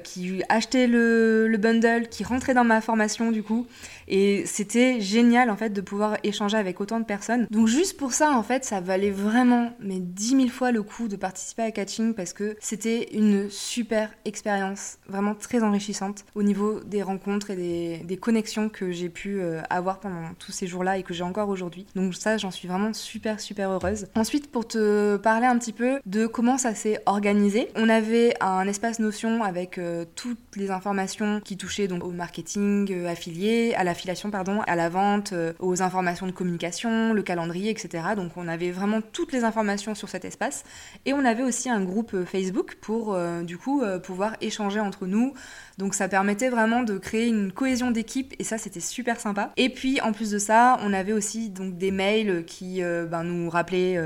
qui 0.04 0.42
achetaient 0.48 0.86
le, 0.86 1.48
le 1.48 1.58
bundle, 1.58 2.08
qui 2.08 2.24
rentraient 2.24 2.54
dans 2.54 2.64
ma 2.64 2.80
formation 2.80 3.30
du 3.30 3.42
coup 3.42 3.66
et 4.08 4.44
c'était 4.46 5.00
génial 5.00 5.50
en 5.50 5.56
fait 5.56 5.70
de 5.70 5.80
pouvoir 5.80 6.16
échanger 6.24 6.56
avec 6.56 6.80
autant 6.80 6.98
de 6.98 7.04
personnes. 7.04 7.37
Donc 7.50 7.68
juste 7.68 7.96
pour 7.96 8.12
ça 8.12 8.32
en 8.32 8.42
fait 8.42 8.64
ça 8.64 8.80
valait 8.80 9.10
vraiment 9.10 9.72
mais 9.80 9.98
10 10.00 10.36
000 10.36 10.48
fois 10.48 10.72
le 10.72 10.82
coup 10.82 11.08
de 11.08 11.16
participer 11.16 11.62
à 11.62 11.70
Catching 11.70 12.14
parce 12.14 12.32
que 12.32 12.56
c'était 12.60 13.14
une 13.16 13.48
super 13.50 14.10
expérience 14.24 14.98
vraiment 15.08 15.34
très 15.34 15.62
enrichissante 15.62 16.24
au 16.34 16.42
niveau 16.42 16.80
des 16.80 17.02
rencontres 17.02 17.50
et 17.50 17.56
des, 17.56 17.98
des 17.98 18.16
connexions 18.16 18.68
que 18.68 18.90
j'ai 18.90 19.08
pu 19.08 19.40
euh, 19.40 19.60
avoir 19.70 20.00
pendant 20.00 20.34
tous 20.38 20.52
ces 20.52 20.66
jours-là 20.66 20.98
et 20.98 21.02
que 21.02 21.14
j'ai 21.14 21.24
encore 21.24 21.48
aujourd'hui. 21.48 21.86
Donc 21.94 22.14
ça 22.14 22.36
j'en 22.38 22.50
suis 22.50 22.68
vraiment 22.68 22.92
super 22.92 23.40
super 23.40 23.70
heureuse. 23.70 24.06
Ensuite 24.14 24.50
pour 24.50 24.66
te 24.66 25.16
parler 25.16 25.46
un 25.46 25.58
petit 25.58 25.72
peu 25.72 26.00
de 26.06 26.26
comment 26.26 26.58
ça 26.58 26.74
s'est 26.74 27.00
organisé, 27.06 27.68
on 27.76 27.88
avait 27.88 28.34
un 28.40 28.66
espace 28.66 28.98
Notion 28.98 29.44
avec 29.44 29.78
euh, 29.78 30.04
toutes 30.16 30.56
les 30.56 30.70
informations 30.70 31.40
qui 31.44 31.56
touchaient 31.56 31.88
donc 31.88 32.02
au 32.04 32.10
marketing 32.10 32.92
euh, 32.92 33.08
affilié, 33.08 33.74
à 33.74 33.84
la 33.84 33.94
pardon, 34.32 34.62
à 34.66 34.76
la 34.76 34.88
vente, 34.88 35.34
aux 35.58 35.82
informations 35.82 36.26
de 36.26 36.32
communication, 36.32 37.12
le 37.12 37.22
calendrier, 37.28 37.70
etc. 37.70 38.04
Donc 38.16 38.32
on 38.36 38.48
avait 38.48 38.70
vraiment 38.70 39.00
toutes 39.00 39.32
les 39.32 39.44
informations 39.44 39.94
sur 39.94 40.08
cet 40.08 40.24
espace. 40.24 40.64
Et 41.04 41.12
on 41.12 41.24
avait 41.24 41.42
aussi 41.42 41.68
un 41.68 41.84
groupe 41.84 42.14
euh, 42.14 42.24
Facebook 42.24 42.76
pour 42.80 43.14
euh, 43.14 43.42
du 43.42 43.58
coup 43.58 43.82
pouvoir 44.02 44.32
échanger 44.40 44.80
entre 44.80 45.06
nous. 45.06 45.34
Donc 45.78 45.94
ça 45.94 46.08
permettait 46.08 46.48
vraiment 46.48 46.82
de 46.82 46.98
créer 46.98 47.28
une 47.28 47.52
cohésion 47.52 47.90
d'équipe 47.90 48.34
et 48.38 48.44
ça 48.44 48.58
c'était 48.58 48.80
super 48.80 49.20
sympa. 49.20 49.52
Et 49.56 49.68
puis 49.68 50.00
en 50.00 50.12
plus 50.12 50.30
de 50.30 50.38
ça, 50.38 50.78
on 50.82 50.92
avait 50.92 51.12
aussi 51.12 51.50
donc 51.50 51.78
des 51.78 51.90
mails 51.92 52.44
qui 52.46 52.82
ben, 52.82 53.22
nous 53.22 53.48
rappelaient 53.48 53.96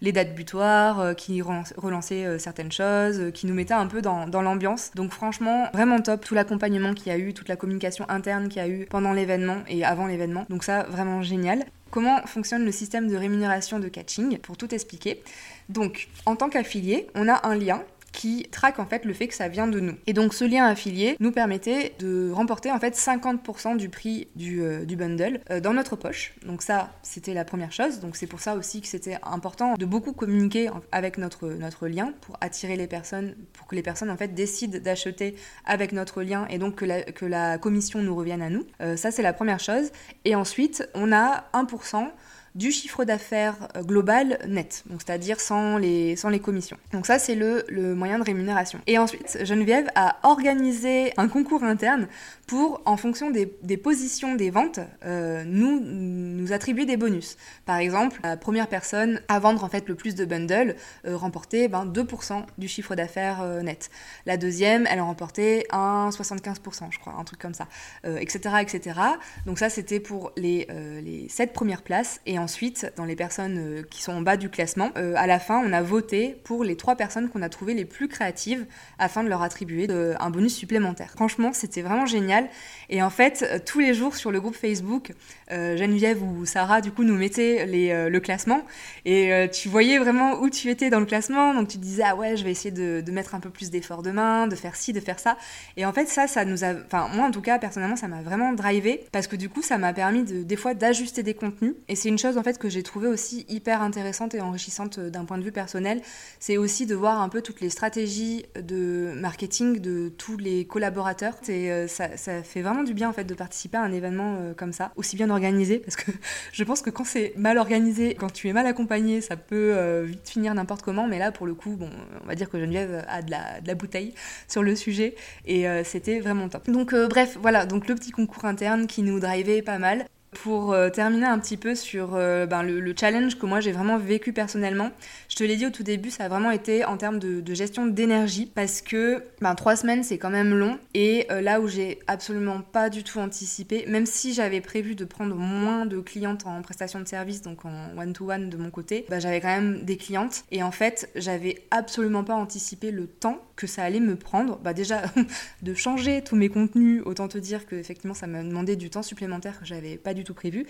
les 0.00 0.12
dates 0.12 0.34
butoirs, 0.34 1.16
qui 1.16 1.42
relançaient 1.42 2.38
certaines 2.38 2.70
choses, 2.70 3.32
qui 3.34 3.46
nous 3.46 3.54
mettaient 3.54 3.74
un 3.74 3.88
peu 3.88 4.02
dans, 4.02 4.28
dans 4.28 4.42
l'ambiance. 4.42 4.92
Donc 4.94 5.10
franchement, 5.10 5.68
vraiment 5.72 6.00
top 6.00 6.24
tout 6.24 6.34
l'accompagnement 6.34 6.94
qu'il 6.94 7.08
y 7.08 7.10
a 7.10 7.18
eu, 7.18 7.34
toute 7.34 7.48
la 7.48 7.56
communication 7.56 8.08
interne 8.08 8.48
qu'il 8.48 8.62
y 8.62 8.64
a 8.64 8.68
eu 8.68 8.86
pendant 8.86 9.12
l'événement 9.12 9.58
et 9.68 9.84
avant 9.84 10.06
l'événement. 10.06 10.46
Donc 10.48 10.64
ça, 10.64 10.84
vraiment 10.84 11.22
génial. 11.22 11.64
Comment 11.90 12.26
fonctionne 12.26 12.64
le 12.64 12.72
système 12.72 13.08
de 13.08 13.16
rémunération 13.16 13.78
de 13.78 13.88
catching 13.88 14.38
Pour 14.38 14.56
tout 14.56 14.74
expliquer. 14.74 15.22
Donc, 15.68 16.08
en 16.26 16.36
tant 16.36 16.48
qu'affilié, 16.48 17.06
on 17.14 17.28
a 17.28 17.46
un 17.46 17.54
lien 17.54 17.82
qui 18.16 18.48
traque 18.50 18.78
en 18.78 18.86
fait 18.86 19.04
le 19.04 19.12
fait 19.12 19.28
que 19.28 19.34
ça 19.34 19.48
vient 19.48 19.66
de 19.66 19.78
nous. 19.78 19.94
Et 20.06 20.14
donc 20.14 20.32
ce 20.32 20.44
lien 20.44 20.64
affilié 20.64 21.16
nous 21.20 21.32
permettait 21.32 21.92
de 21.98 22.30
remporter 22.32 22.72
en 22.72 22.80
fait 22.80 22.96
50% 22.96 23.76
du 23.76 23.90
prix 23.90 24.28
du, 24.34 24.62
euh, 24.62 24.86
du 24.86 24.96
bundle 24.96 25.40
euh, 25.50 25.60
dans 25.60 25.74
notre 25.74 25.96
poche. 25.96 26.34
Donc 26.46 26.62
ça, 26.62 26.90
c'était 27.02 27.34
la 27.34 27.44
première 27.44 27.72
chose. 27.72 28.00
Donc 28.00 28.16
c'est 28.16 28.26
pour 28.26 28.40
ça 28.40 28.56
aussi 28.56 28.80
que 28.80 28.88
c'était 28.88 29.18
important 29.22 29.74
de 29.74 29.84
beaucoup 29.84 30.14
communiquer 30.14 30.70
avec 30.92 31.18
notre, 31.18 31.46
notre 31.46 31.88
lien 31.88 32.14
pour 32.22 32.38
attirer 32.40 32.76
les 32.76 32.86
personnes, 32.86 33.34
pour 33.52 33.66
que 33.66 33.74
les 33.76 33.82
personnes 33.82 34.10
en 34.10 34.16
fait 34.16 34.28
décident 34.28 34.78
d'acheter 34.78 35.36
avec 35.66 35.92
notre 35.92 36.22
lien 36.22 36.46
et 36.48 36.56
donc 36.56 36.76
que 36.76 36.86
la, 36.86 37.02
que 37.02 37.26
la 37.26 37.58
commission 37.58 38.00
nous 38.00 38.16
revienne 38.16 38.40
à 38.40 38.48
nous. 38.48 38.64
Euh, 38.80 38.96
ça 38.96 39.10
c'est 39.10 39.22
la 39.22 39.34
première 39.34 39.60
chose. 39.60 39.90
Et 40.24 40.34
ensuite, 40.34 40.88
on 40.94 41.12
a 41.12 41.44
1% 41.52 42.08
du 42.56 42.72
chiffre 42.72 43.04
d'affaires 43.04 43.68
euh, 43.76 43.82
global 43.82 44.38
net, 44.48 44.82
c'est-à-dire 44.88 45.40
sans 45.40 45.76
les, 45.76 46.16
sans 46.16 46.30
les 46.30 46.40
commissions. 46.40 46.78
Donc 46.92 47.06
ça, 47.06 47.18
c'est 47.18 47.34
le, 47.34 47.64
le 47.68 47.94
moyen 47.94 48.18
de 48.18 48.24
rémunération. 48.24 48.80
Et 48.86 48.98
ensuite, 48.98 49.38
Geneviève 49.44 49.88
a 49.94 50.16
organisé 50.22 51.12
un 51.18 51.28
concours 51.28 51.62
interne 51.62 52.08
pour, 52.46 52.80
en 52.86 52.96
fonction 52.96 53.30
des, 53.30 53.54
des 53.62 53.76
positions 53.76 54.36
des 54.36 54.50
ventes, 54.50 54.80
euh, 55.04 55.44
nous, 55.46 55.80
nous 55.80 56.52
attribuer 56.52 56.86
des 56.86 56.96
bonus. 56.96 57.36
Par 57.66 57.76
exemple, 57.76 58.20
la 58.24 58.36
première 58.38 58.68
personne 58.68 59.20
à 59.28 59.38
vendre 59.38 59.62
en 59.62 59.68
fait 59.68 59.86
le 59.88 59.94
plus 59.94 60.14
de 60.14 60.24
bundles 60.24 60.76
euh, 61.06 61.16
remportait 61.16 61.68
ben, 61.68 61.84
2% 61.84 62.44
du 62.56 62.68
chiffre 62.68 62.94
d'affaires 62.94 63.44
net. 63.62 63.90
La 64.24 64.38
deuxième, 64.38 64.86
elle 64.90 65.00
remportait 65.00 65.66
un 65.72 66.08
75%, 66.08 66.86
je 66.90 66.98
crois, 66.98 67.14
un 67.18 67.24
truc 67.24 67.38
comme 67.38 67.54
ça, 67.54 67.68
etc., 68.04 68.56
etc. 68.60 69.00
Donc 69.44 69.58
ça, 69.58 69.68
c'était 69.68 70.00
pour 70.00 70.32
les, 70.36 70.66
les 71.02 71.28
7 71.28 71.52
premières 71.52 71.82
places. 71.82 72.20
Et 72.26 72.38
ensuite, 72.46 72.92
dans 72.96 73.04
les 73.04 73.16
personnes 73.16 73.58
euh, 73.58 73.82
qui 73.90 74.00
sont 74.00 74.12
en 74.12 74.20
bas 74.20 74.36
du 74.36 74.48
classement, 74.48 74.92
euh, 74.96 75.14
à 75.16 75.26
la 75.26 75.40
fin, 75.40 75.60
on 75.66 75.72
a 75.72 75.82
voté 75.82 76.36
pour 76.44 76.62
les 76.62 76.76
trois 76.76 76.94
personnes 76.94 77.28
qu'on 77.28 77.42
a 77.42 77.48
trouvées 77.48 77.74
les 77.74 77.84
plus 77.84 78.06
créatives 78.06 78.66
afin 79.00 79.24
de 79.24 79.28
leur 79.28 79.42
attribuer 79.42 79.88
euh, 79.90 80.14
un 80.20 80.30
bonus 80.30 80.54
supplémentaire. 80.54 81.10
Franchement, 81.16 81.52
c'était 81.52 81.82
vraiment 81.82 82.06
génial. 82.06 82.48
Et 82.88 83.02
en 83.02 83.10
fait, 83.10 83.64
tous 83.66 83.80
les 83.80 83.94
jours 83.94 84.14
sur 84.14 84.30
le 84.30 84.40
groupe 84.40 84.54
Facebook, 84.54 85.12
Geneviève 85.50 86.22
ou 86.22 86.46
Sarah, 86.46 86.80
du 86.80 86.92
coup, 86.92 87.02
nous 87.02 87.16
mettaient 87.16 87.66
les, 87.66 88.08
le 88.08 88.20
classement. 88.20 88.62
Et 89.04 89.48
tu 89.52 89.68
voyais 89.68 89.98
vraiment 89.98 90.40
où 90.40 90.50
tu 90.50 90.70
étais 90.70 90.88
dans 90.88 91.00
le 91.00 91.06
classement. 91.06 91.52
Donc 91.52 91.66
tu 91.66 91.78
disais, 91.78 92.04
ah 92.06 92.14
ouais, 92.14 92.36
je 92.36 92.44
vais 92.44 92.52
essayer 92.52 92.70
de, 92.70 93.10
mettre 93.10 93.34
un 93.34 93.40
peu 93.40 93.50
plus 93.50 93.70
d'efforts 93.70 94.02
demain, 94.02 94.46
de 94.46 94.54
faire 94.54 94.76
ci, 94.76 94.92
de 94.92 95.00
faire 95.00 95.18
ça. 95.18 95.36
Et 95.76 95.84
en 95.84 95.92
fait, 95.92 96.06
ça, 96.06 96.28
ça 96.28 96.44
nous 96.44 96.62
a. 96.62 96.74
Enfin, 96.86 97.08
moi 97.12 97.26
en 97.26 97.32
tout 97.32 97.40
cas, 97.40 97.58
personnellement, 97.58 97.96
ça 97.96 98.06
m'a 98.06 98.22
vraiment 98.22 98.52
drivé 98.52 99.04
parce 99.10 99.26
que 99.26 99.34
du 99.34 99.48
coup, 99.48 99.62
ça 99.62 99.78
m'a 99.78 99.92
permis 99.92 100.22
de, 100.22 100.44
des 100.44 100.56
fois 100.56 100.74
d'ajuster 100.74 101.24
des 101.24 101.34
contenus. 101.34 101.74
Et 101.88 101.96
c'est 101.96 102.08
une 102.08 102.18
chose 102.18 102.35
en 102.36 102.42
fait 102.42 102.58
que 102.58 102.68
j'ai 102.68 102.82
trouvé 102.82 103.08
aussi 103.08 103.46
hyper 103.48 103.82
intéressante 103.82 104.34
et 104.34 104.40
enrichissante 104.40 104.98
euh, 104.98 105.10
d'un 105.10 105.24
point 105.24 105.38
de 105.38 105.42
vue 105.42 105.52
personnel, 105.52 106.00
c'est 106.40 106.56
aussi 106.56 106.86
de 106.86 106.94
voir 106.94 107.20
un 107.20 107.28
peu 107.28 107.42
toutes 107.42 107.60
les 107.60 107.70
stratégies 107.70 108.44
de 108.60 109.12
marketing 109.16 109.80
de 109.80 110.10
tous 110.16 110.36
les 110.36 110.64
collaborateurs. 110.64 111.34
Et 111.48 111.70
euh, 111.70 111.88
ça, 111.88 112.08
fait 112.42 112.62
vraiment 112.62 112.82
du 112.82 112.94
bien 112.94 113.08
en 113.08 113.12
fait 113.12 113.24
de 113.24 113.34
participer 113.34 113.76
à 113.78 113.82
un 113.82 113.92
événement 113.92 114.36
euh, 114.38 114.54
comme 114.54 114.72
ça, 114.72 114.92
aussi 114.96 115.16
bien 115.16 115.30
organisé, 115.30 115.78
parce 115.78 115.96
que 115.96 116.10
je 116.52 116.64
pense 116.64 116.82
que 116.82 116.90
quand 116.90 117.04
c'est 117.04 117.32
mal 117.36 117.58
organisé, 117.58 118.14
quand 118.14 118.32
tu 118.32 118.48
es 118.48 118.52
mal 118.52 118.66
accompagné, 118.66 119.20
ça 119.20 119.36
peut 119.36 120.02
vite 120.02 120.28
finir 120.28 120.54
n'importe 120.54 120.82
comment. 120.82 121.06
Mais 121.06 121.18
là, 121.18 121.32
pour 121.32 121.46
le 121.46 121.54
coup, 121.54 121.76
bon, 121.76 121.90
on 122.22 122.26
va 122.26 122.34
dire 122.34 122.48
que 122.48 122.58
Geneviève 122.58 123.04
a 123.08 123.22
de 123.22 123.30
la, 123.30 123.60
de 123.60 123.68
la 123.68 123.74
bouteille 123.74 124.14
sur 124.48 124.62
le 124.62 124.76
sujet 124.76 125.14
et 125.46 125.66
c'était 125.84 126.20
vraiment 126.20 126.48
top. 126.48 126.68
Donc 126.70 126.94
bref, 126.94 127.38
voilà, 127.40 127.66
donc 127.66 127.88
le 127.88 127.94
petit 127.94 128.10
concours 128.10 128.44
interne 128.44 128.86
qui 128.86 129.02
nous 129.02 129.20
drivait 129.20 129.62
pas 129.62 129.78
mal. 129.78 130.06
Pour 130.42 130.72
euh, 130.72 130.90
terminer 130.90 131.26
un 131.26 131.38
petit 131.38 131.56
peu 131.56 131.74
sur 131.74 132.14
euh, 132.14 132.46
ben, 132.46 132.62
le, 132.62 132.94
challenge 132.98 133.38
que 133.38 133.46
moi 133.46 133.60
j'ai 133.60 133.72
vraiment 133.72 133.96
vécu 133.96 134.32
personnellement, 134.32 134.90
je 135.28 135.36
te 135.36 135.44
l'ai 135.44 135.56
dit 135.56 135.66
au 135.66 135.70
tout 135.70 135.82
début, 135.82 136.10
ça 136.10 136.24
a 136.24 136.28
vraiment 136.28 136.50
été 136.50 136.84
en 136.84 136.96
termes 136.96 137.18
de, 137.18 137.54
gestion 137.54 137.86
d'énergie 137.86 138.50
parce 138.54 138.82
que 138.82 139.24
ben, 139.40 139.54
trois 139.54 139.76
semaines 139.76 140.02
c'est 140.02 140.18
quand 140.18 140.30
même 140.30 140.54
long 140.54 140.78
et 140.94 141.26
euh, 141.30 141.40
là 141.40 141.60
où 141.60 141.68
j'ai 141.68 142.00
absolument 142.06 142.60
pas 142.60 142.90
du 142.90 143.02
tout 143.02 143.18
anticipé, 143.18 143.86
même 143.88 144.04
si 144.04 144.34
j'avais 144.34 144.60
prévu 144.60 144.94
de 144.94 145.04
prendre 145.06 145.34
moins 145.34 145.86
de 145.86 146.00
clientes 146.00 146.46
en 146.46 146.60
prestation 146.60 147.00
de 147.00 147.08
service, 147.08 147.40
donc 147.40 147.64
en 147.64 147.96
one-to-one 147.96 148.50
de 148.50 148.56
mon 148.58 148.70
côté, 148.70 149.06
ben, 149.08 149.20
j'avais 149.20 149.40
quand 149.40 149.48
même 149.48 149.84
des 149.84 149.96
clientes 149.96 150.44
et 150.52 150.62
en 150.62 150.70
fait 150.70 151.08
j'avais 151.16 151.62
absolument 151.70 152.24
pas 152.24 152.34
anticipé 152.34 152.90
le 152.90 153.06
temps 153.06 153.40
que 153.56 153.66
ça 153.66 153.82
allait 153.82 154.00
me 154.00 154.16
prendre, 154.16 154.58
bah 154.58 154.74
déjà 154.74 155.02
de 155.62 155.74
changer 155.74 156.22
tous 156.22 156.36
mes 156.36 156.48
contenus, 156.48 157.02
autant 157.04 157.26
te 157.26 157.38
dire 157.38 157.66
que 157.66 157.74
effectivement 157.74 158.14
ça 158.14 158.26
m'a 158.26 158.42
demandé 158.42 158.76
du 158.76 158.90
temps 158.90 159.02
supplémentaire 159.02 159.58
que 159.58 159.64
j'avais 159.64 159.96
pas 159.96 160.14
du 160.14 160.24
tout 160.24 160.34
prévu. 160.34 160.66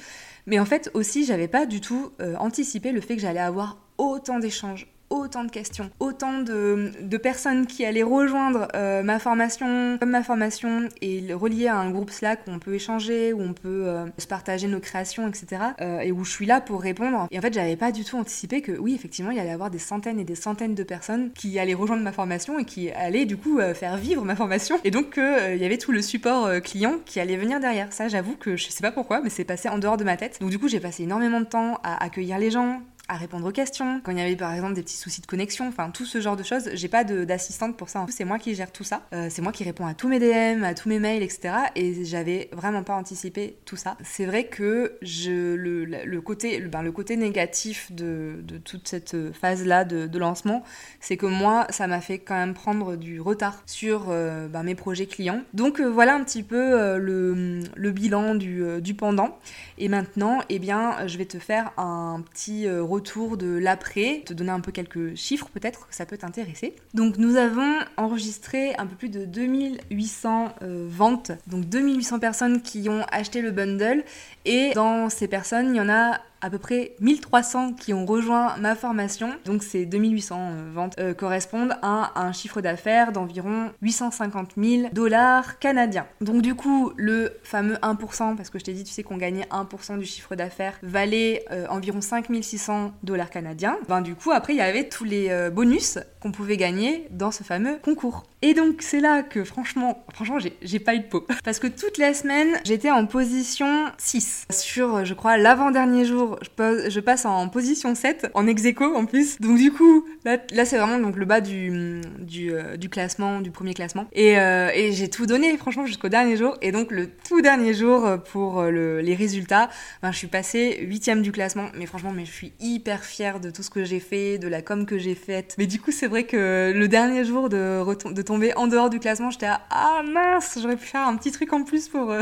Mais 0.46 0.58
en 0.58 0.64
fait 0.64 0.90
aussi 0.94 1.24
j'avais 1.24 1.48
pas 1.48 1.66
du 1.66 1.80
tout 1.80 2.12
euh, 2.20 2.36
anticipé 2.36 2.92
le 2.92 3.00
fait 3.00 3.16
que 3.16 3.22
j'allais 3.22 3.40
avoir 3.40 3.78
autant 3.98 4.38
d'échanges, 4.38 4.86
autant 5.10 5.44
de 5.44 5.50
questions, 5.50 5.90
autant 6.00 6.40
de, 6.40 7.16
personnes 7.16 7.66
qui 7.66 7.84
allaient 7.84 8.02
rejoindre 8.02 8.68
euh, 8.74 9.02
ma 9.02 9.18
formation, 9.18 9.96
comme 9.98 10.10
ma 10.10 10.22
formation, 10.22 10.88
et 11.00 11.32
relier 11.32 11.66
à 11.66 11.76
un 11.76 11.90
groupe 11.90 12.10
Slack 12.10 12.40
où 12.46 12.50
on 12.50 12.58
peut 12.58 12.74
échanger, 12.74 13.32
où 13.32 13.40
on 13.40 13.52
peut 13.52 13.86
euh, 13.86 14.04
se 14.18 14.26
partager 14.26 14.68
nos 14.68 14.80
créations, 14.80 15.26
etc. 15.28 15.62
Euh, 15.80 16.00
et 16.00 16.12
où 16.12 16.24
je 16.24 16.30
suis 16.30 16.46
là 16.46 16.60
pour 16.60 16.82
répondre. 16.82 17.26
Et 17.30 17.38
en 17.38 17.42
fait, 17.42 17.52
j'avais 17.52 17.76
pas 17.76 17.90
du 17.90 18.04
tout 18.04 18.16
anticipé 18.16 18.60
que 18.60 18.72
oui, 18.72 18.94
effectivement, 18.94 19.30
il 19.30 19.38
y 19.38 19.40
allait 19.40 19.50
avoir 19.50 19.70
des 19.70 19.78
centaines 19.78 20.20
et 20.20 20.24
des 20.24 20.34
centaines 20.34 20.74
de 20.74 20.82
personnes 20.82 21.32
qui 21.32 21.58
allaient 21.58 21.74
rejoindre 21.74 22.02
ma 22.02 22.12
formation 22.12 22.58
et 22.58 22.64
qui 22.64 22.90
allaient 22.90 23.26
du 23.26 23.36
coup 23.36 23.58
faire 23.74 23.96
vivre 23.96 24.24
ma 24.24 24.36
formation. 24.36 24.78
Et 24.84 24.90
donc, 24.90 25.18
il 25.18 25.56
y 25.56 25.64
avait 25.64 25.78
tout 25.78 25.92
le 25.92 26.02
support 26.02 26.50
client 26.62 26.96
qui 27.04 27.18
allait 27.18 27.36
venir 27.36 27.60
derrière. 27.60 27.92
Ça, 27.92 28.08
j'avoue 28.08 28.36
que 28.36 28.56
je 28.56 28.68
sais 28.68 28.82
pas 28.82 28.92
pourquoi, 28.92 29.20
mais 29.20 29.30
c'est 29.30 29.44
passé 29.44 29.68
en 29.68 29.78
dehors 29.78 29.96
de 29.96 30.04
ma 30.04 30.16
tête. 30.16 30.38
Donc, 30.40 30.50
du 30.50 30.58
coup, 30.58 30.68
j'ai 30.68 30.80
passé 30.80 31.04
énormément 31.04 31.40
de 31.40 31.46
temps 31.46 31.78
à 31.82 32.02
accueillir 32.04 32.38
les 32.38 32.50
gens, 32.50 32.82
à 33.08 33.16
répondre 33.16 33.46
aux 33.48 33.52
questions, 33.52 34.00
quand 34.02 34.10
il 34.10 34.18
y 34.18 34.20
avait 34.20 34.36
par 34.36 34.52
exemple 34.52 34.74
des 34.74 34.82
petits 34.82 34.96
soucis 34.96 35.20
de 35.20 35.26
connexion, 35.26 35.68
enfin 35.68 35.90
tout 35.90 36.04
ce 36.04 36.20
genre 36.20 36.36
de 36.36 36.42
choses. 36.42 36.70
J'ai 36.74 36.88
pas 36.88 37.04
d'assistante 37.04 37.76
pour 37.76 37.88
ça, 37.88 38.04
c'est 38.08 38.24
moi 38.24 38.38
qui 38.38 38.54
gère 38.54 38.72
tout 38.72 38.84
ça. 38.84 39.02
Euh, 39.12 39.28
c'est 39.30 39.42
moi 39.42 39.52
qui 39.52 39.62
réponds 39.62 39.86
à 39.86 39.94
tous 39.94 40.08
mes 40.08 40.18
DM, 40.18 40.64
à 40.64 40.74
tous 40.74 40.88
mes 40.88 40.98
mails, 40.98 41.22
etc. 41.22 41.54
Et 41.76 42.04
j'avais 42.04 42.48
vraiment 42.52 42.82
pas 42.82 42.94
anticipé 42.94 43.56
tout 43.64 43.76
ça. 43.76 43.96
C'est 44.02 44.26
vrai 44.26 44.46
que 44.46 44.96
je, 45.02 45.54
le, 45.54 45.84
le 45.84 46.20
côté, 46.20 46.60
ben, 46.60 46.82
le 46.82 46.90
côté 46.90 47.16
négatif 47.16 47.92
de, 47.92 48.40
de 48.42 48.58
toute 48.58 48.88
cette 48.88 49.32
phase-là 49.32 49.84
de, 49.84 50.16
lancement, 50.16 50.64
c'est 50.98 51.18
que 51.18 51.26
moi, 51.26 51.66
ça 51.68 51.86
m'a 51.86 52.00
fait 52.00 52.18
quand 52.18 52.34
même 52.34 52.54
prendre 52.54 52.96
du 52.96 53.20
retard 53.20 53.62
sur 53.66 54.06
euh, 54.08 54.48
ben, 54.48 54.62
mes 54.62 54.74
projets 54.74 55.04
clients. 55.04 55.42
Donc 55.52 55.78
euh, 55.78 55.84
voilà 55.84 56.14
un 56.14 56.24
petit 56.24 56.42
peu 56.42 56.96
le, 56.96 57.60
le, 57.74 57.90
bilan 57.90 58.34
du, 58.34 58.80
du 58.80 58.94
pendant. 58.94 59.38
Et 59.76 59.88
maintenant, 59.88 60.40
eh 60.48 60.58
bien, 60.58 61.06
je 61.06 61.18
vais 61.18 61.26
te 61.26 61.38
faire 61.38 61.72
un 61.76 62.22
petit 62.32 62.66
retour 62.68 62.95
de 63.00 63.58
l'après, 63.58 64.22
te 64.24 64.32
donner 64.32 64.50
un 64.50 64.60
peu 64.60 64.72
quelques 64.72 65.14
chiffres 65.14 65.48
peut-être, 65.52 65.88
que 65.88 65.94
ça 65.94 66.06
peut 66.06 66.16
t'intéresser. 66.16 66.74
Donc 66.94 67.18
nous 67.18 67.36
avons 67.36 67.78
enregistré 67.96 68.74
un 68.76 68.86
peu 68.86 68.96
plus 68.96 69.08
de 69.08 69.24
2800 69.24 70.54
euh, 70.62 70.86
ventes, 70.88 71.32
donc 71.46 71.66
2800 71.66 72.18
personnes 72.18 72.62
qui 72.62 72.88
ont 72.88 73.04
acheté 73.10 73.42
le 73.42 73.50
bundle, 73.50 74.04
et 74.44 74.72
dans 74.74 75.08
ces 75.10 75.28
personnes, 75.28 75.74
il 75.74 75.76
y 75.76 75.80
en 75.80 75.88
a 75.88 76.20
à 76.40 76.50
peu 76.50 76.58
près 76.58 76.94
1300 77.00 77.74
qui 77.74 77.92
ont 77.92 78.06
rejoint 78.06 78.56
ma 78.58 78.74
formation. 78.74 79.30
Donc 79.44 79.62
ces 79.62 79.86
2800 79.86 80.36
euh, 80.38 80.70
ventes 80.72 80.98
euh, 80.98 81.14
correspondent 81.14 81.76
à 81.82 82.20
un 82.20 82.32
chiffre 82.32 82.60
d'affaires 82.60 83.12
d'environ 83.12 83.70
850 83.82 84.52
000 84.56 84.88
dollars 84.92 85.58
canadiens. 85.58 86.06
Donc 86.20 86.42
du 86.42 86.54
coup, 86.54 86.92
le 86.96 87.32
fameux 87.42 87.76
1%, 87.76 88.36
parce 88.36 88.50
que 88.50 88.58
je 88.58 88.64
t'ai 88.64 88.72
dit, 88.72 88.84
tu 88.84 88.92
sais 88.92 89.02
qu'on 89.02 89.16
gagnait 89.16 89.46
1% 89.50 89.98
du 89.98 90.04
chiffre 90.04 90.34
d'affaires, 90.34 90.78
valait 90.82 91.44
euh, 91.50 91.66
environ 91.68 92.00
5600 92.00 92.92
dollars 93.02 93.30
canadiens. 93.30 93.78
Ben 93.88 94.00
du 94.00 94.14
coup, 94.14 94.30
après, 94.30 94.54
il 94.54 94.56
y 94.56 94.62
avait 94.62 94.88
tous 94.88 95.04
les 95.04 95.50
bonus 95.50 95.98
qu'on 96.20 96.32
pouvait 96.32 96.56
gagner 96.56 97.06
dans 97.10 97.30
ce 97.30 97.42
fameux 97.42 97.78
concours. 97.82 98.24
Et 98.42 98.52
donc 98.52 98.82
c'est 98.82 99.00
là 99.00 99.22
que 99.22 99.44
franchement, 99.44 100.04
franchement, 100.12 100.38
j'ai 100.60 100.78
pas 100.78 100.94
eu 100.94 101.00
de 101.00 101.04
peau. 101.04 101.26
Parce 101.44 101.58
que 101.58 101.66
toute 101.66 101.96
la 101.96 102.12
semaine, 102.12 102.48
j'étais 102.64 102.90
en 102.90 103.06
position 103.06 103.86
6. 103.96 104.46
Sur, 104.50 105.04
je 105.04 105.14
crois, 105.14 105.38
l'avant-dernier 105.38 106.04
jour 106.04 106.38
je, 106.42 107.00
passe 107.00 107.24
en 107.24 107.48
position 107.48 107.94
7, 107.94 108.30
en 108.34 108.46
ex 108.46 108.62
en 108.80 109.06
plus. 109.06 109.40
Donc 109.40 109.56
du 109.56 109.72
coup, 109.72 110.04
là, 110.24 110.36
là 110.52 110.64
c'est 110.64 110.76
vraiment 110.76 110.98
donc, 110.98 111.16
le 111.16 111.24
bas 111.24 111.40
du, 111.40 112.00
du, 112.18 112.52
euh, 112.52 112.76
classement, 112.90 113.40
du 113.40 113.50
premier 113.50 113.74
classement. 113.74 114.06
Et, 114.12 114.38
euh, 114.38 114.70
et 114.74 114.92
j'ai 114.92 115.08
tout 115.08 115.26
donné, 115.26 115.56
franchement, 115.56 115.86
jusqu'au 115.86 116.08
dernier 116.08 116.36
jour. 116.36 116.56
Et 116.60 116.72
donc 116.72 116.90
le 116.90 117.08
tout 117.28 117.40
dernier 117.40 117.72
jour 117.72 118.04
euh, 118.04 118.16
pour 118.18 118.62
le, 118.64 119.00
les 119.00 119.14
résultats, 119.14 119.70
ben, 120.02 120.12
je 120.12 120.18
suis 120.18 120.26
passée 120.26 120.78
8 120.82 121.22
du 121.22 121.32
classement. 121.32 121.68
Mais 121.74 121.86
franchement, 121.86 122.12
mais 122.14 122.26
je 122.26 122.32
suis 122.32 122.52
hyper 122.60 123.02
fière 123.04 123.40
de 123.40 123.50
tout 123.50 123.62
ce 123.62 123.70
que 123.70 123.84
j'ai 123.84 124.00
fait, 124.00 124.38
de 124.38 124.48
la 124.48 124.60
com 124.60 124.84
que 124.84 124.98
j'ai 124.98 125.14
faite. 125.14 125.54
Mais 125.56 125.66
du 125.66 125.80
coup, 125.80 125.90
c'est 125.90 126.06
vrai 126.06 126.24
que 126.24 126.72
le 126.74 126.88
dernier 126.88 127.24
jour 127.24 127.48
de, 127.48 128.12
de 128.12 128.22
tomber 128.36 128.54
en 128.56 128.66
dehors 128.66 128.90
du 128.90 129.00
classement, 129.00 129.30
j'étais 129.30 129.46
à 129.46 129.62
ah 129.70 130.02
mince, 130.04 130.58
j'aurais 130.60 130.76
pu 130.76 130.84
faire 130.84 131.06
un 131.08 131.16
petit 131.16 131.32
truc 131.32 131.52
en 131.54 131.64
plus 131.64 131.88
pour, 131.88 132.14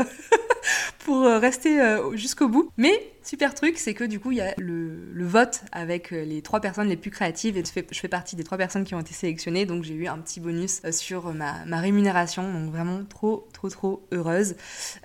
pour 1.05 1.25
rester 1.25 1.97
jusqu'au 2.13 2.47
bout. 2.47 2.69
Mais 2.77 3.14
super 3.25 3.55
truc, 3.55 3.77
c'est 3.77 3.93
que 3.93 4.03
du 4.03 4.19
coup, 4.19 4.31
il 4.31 4.37
y 4.37 4.41
a 4.41 4.53
le, 4.57 5.25
vote 5.25 5.61
avec 5.71 6.13
euh, 6.13 6.23
les 6.23 6.41
trois 6.43 6.61
personnes 6.61 6.87
les 6.87 6.95
plus 6.95 7.09
créatives 7.09 7.57
et 7.57 7.63
je 7.65 7.71
fais, 7.99 8.07
partie 8.07 8.35
des 8.35 8.43
trois 8.43 8.57
personnes 8.57 8.83
qui 8.83 8.93
ont 8.93 8.99
été 8.99 9.13
sélectionnées, 9.13 9.65
donc 9.65 9.83
j'ai 9.83 9.95
eu 9.95 10.07
un 10.07 10.19
petit 10.19 10.39
bonus 10.39 10.81
euh, 10.85 10.91
sur 10.91 11.33
ma, 11.33 11.63
rémunération, 11.79 12.43
donc 12.53 12.71
vraiment 12.71 13.03
trop, 13.03 13.47
trop, 13.51 13.69
trop 13.69 14.07
heureuse. 14.11 14.55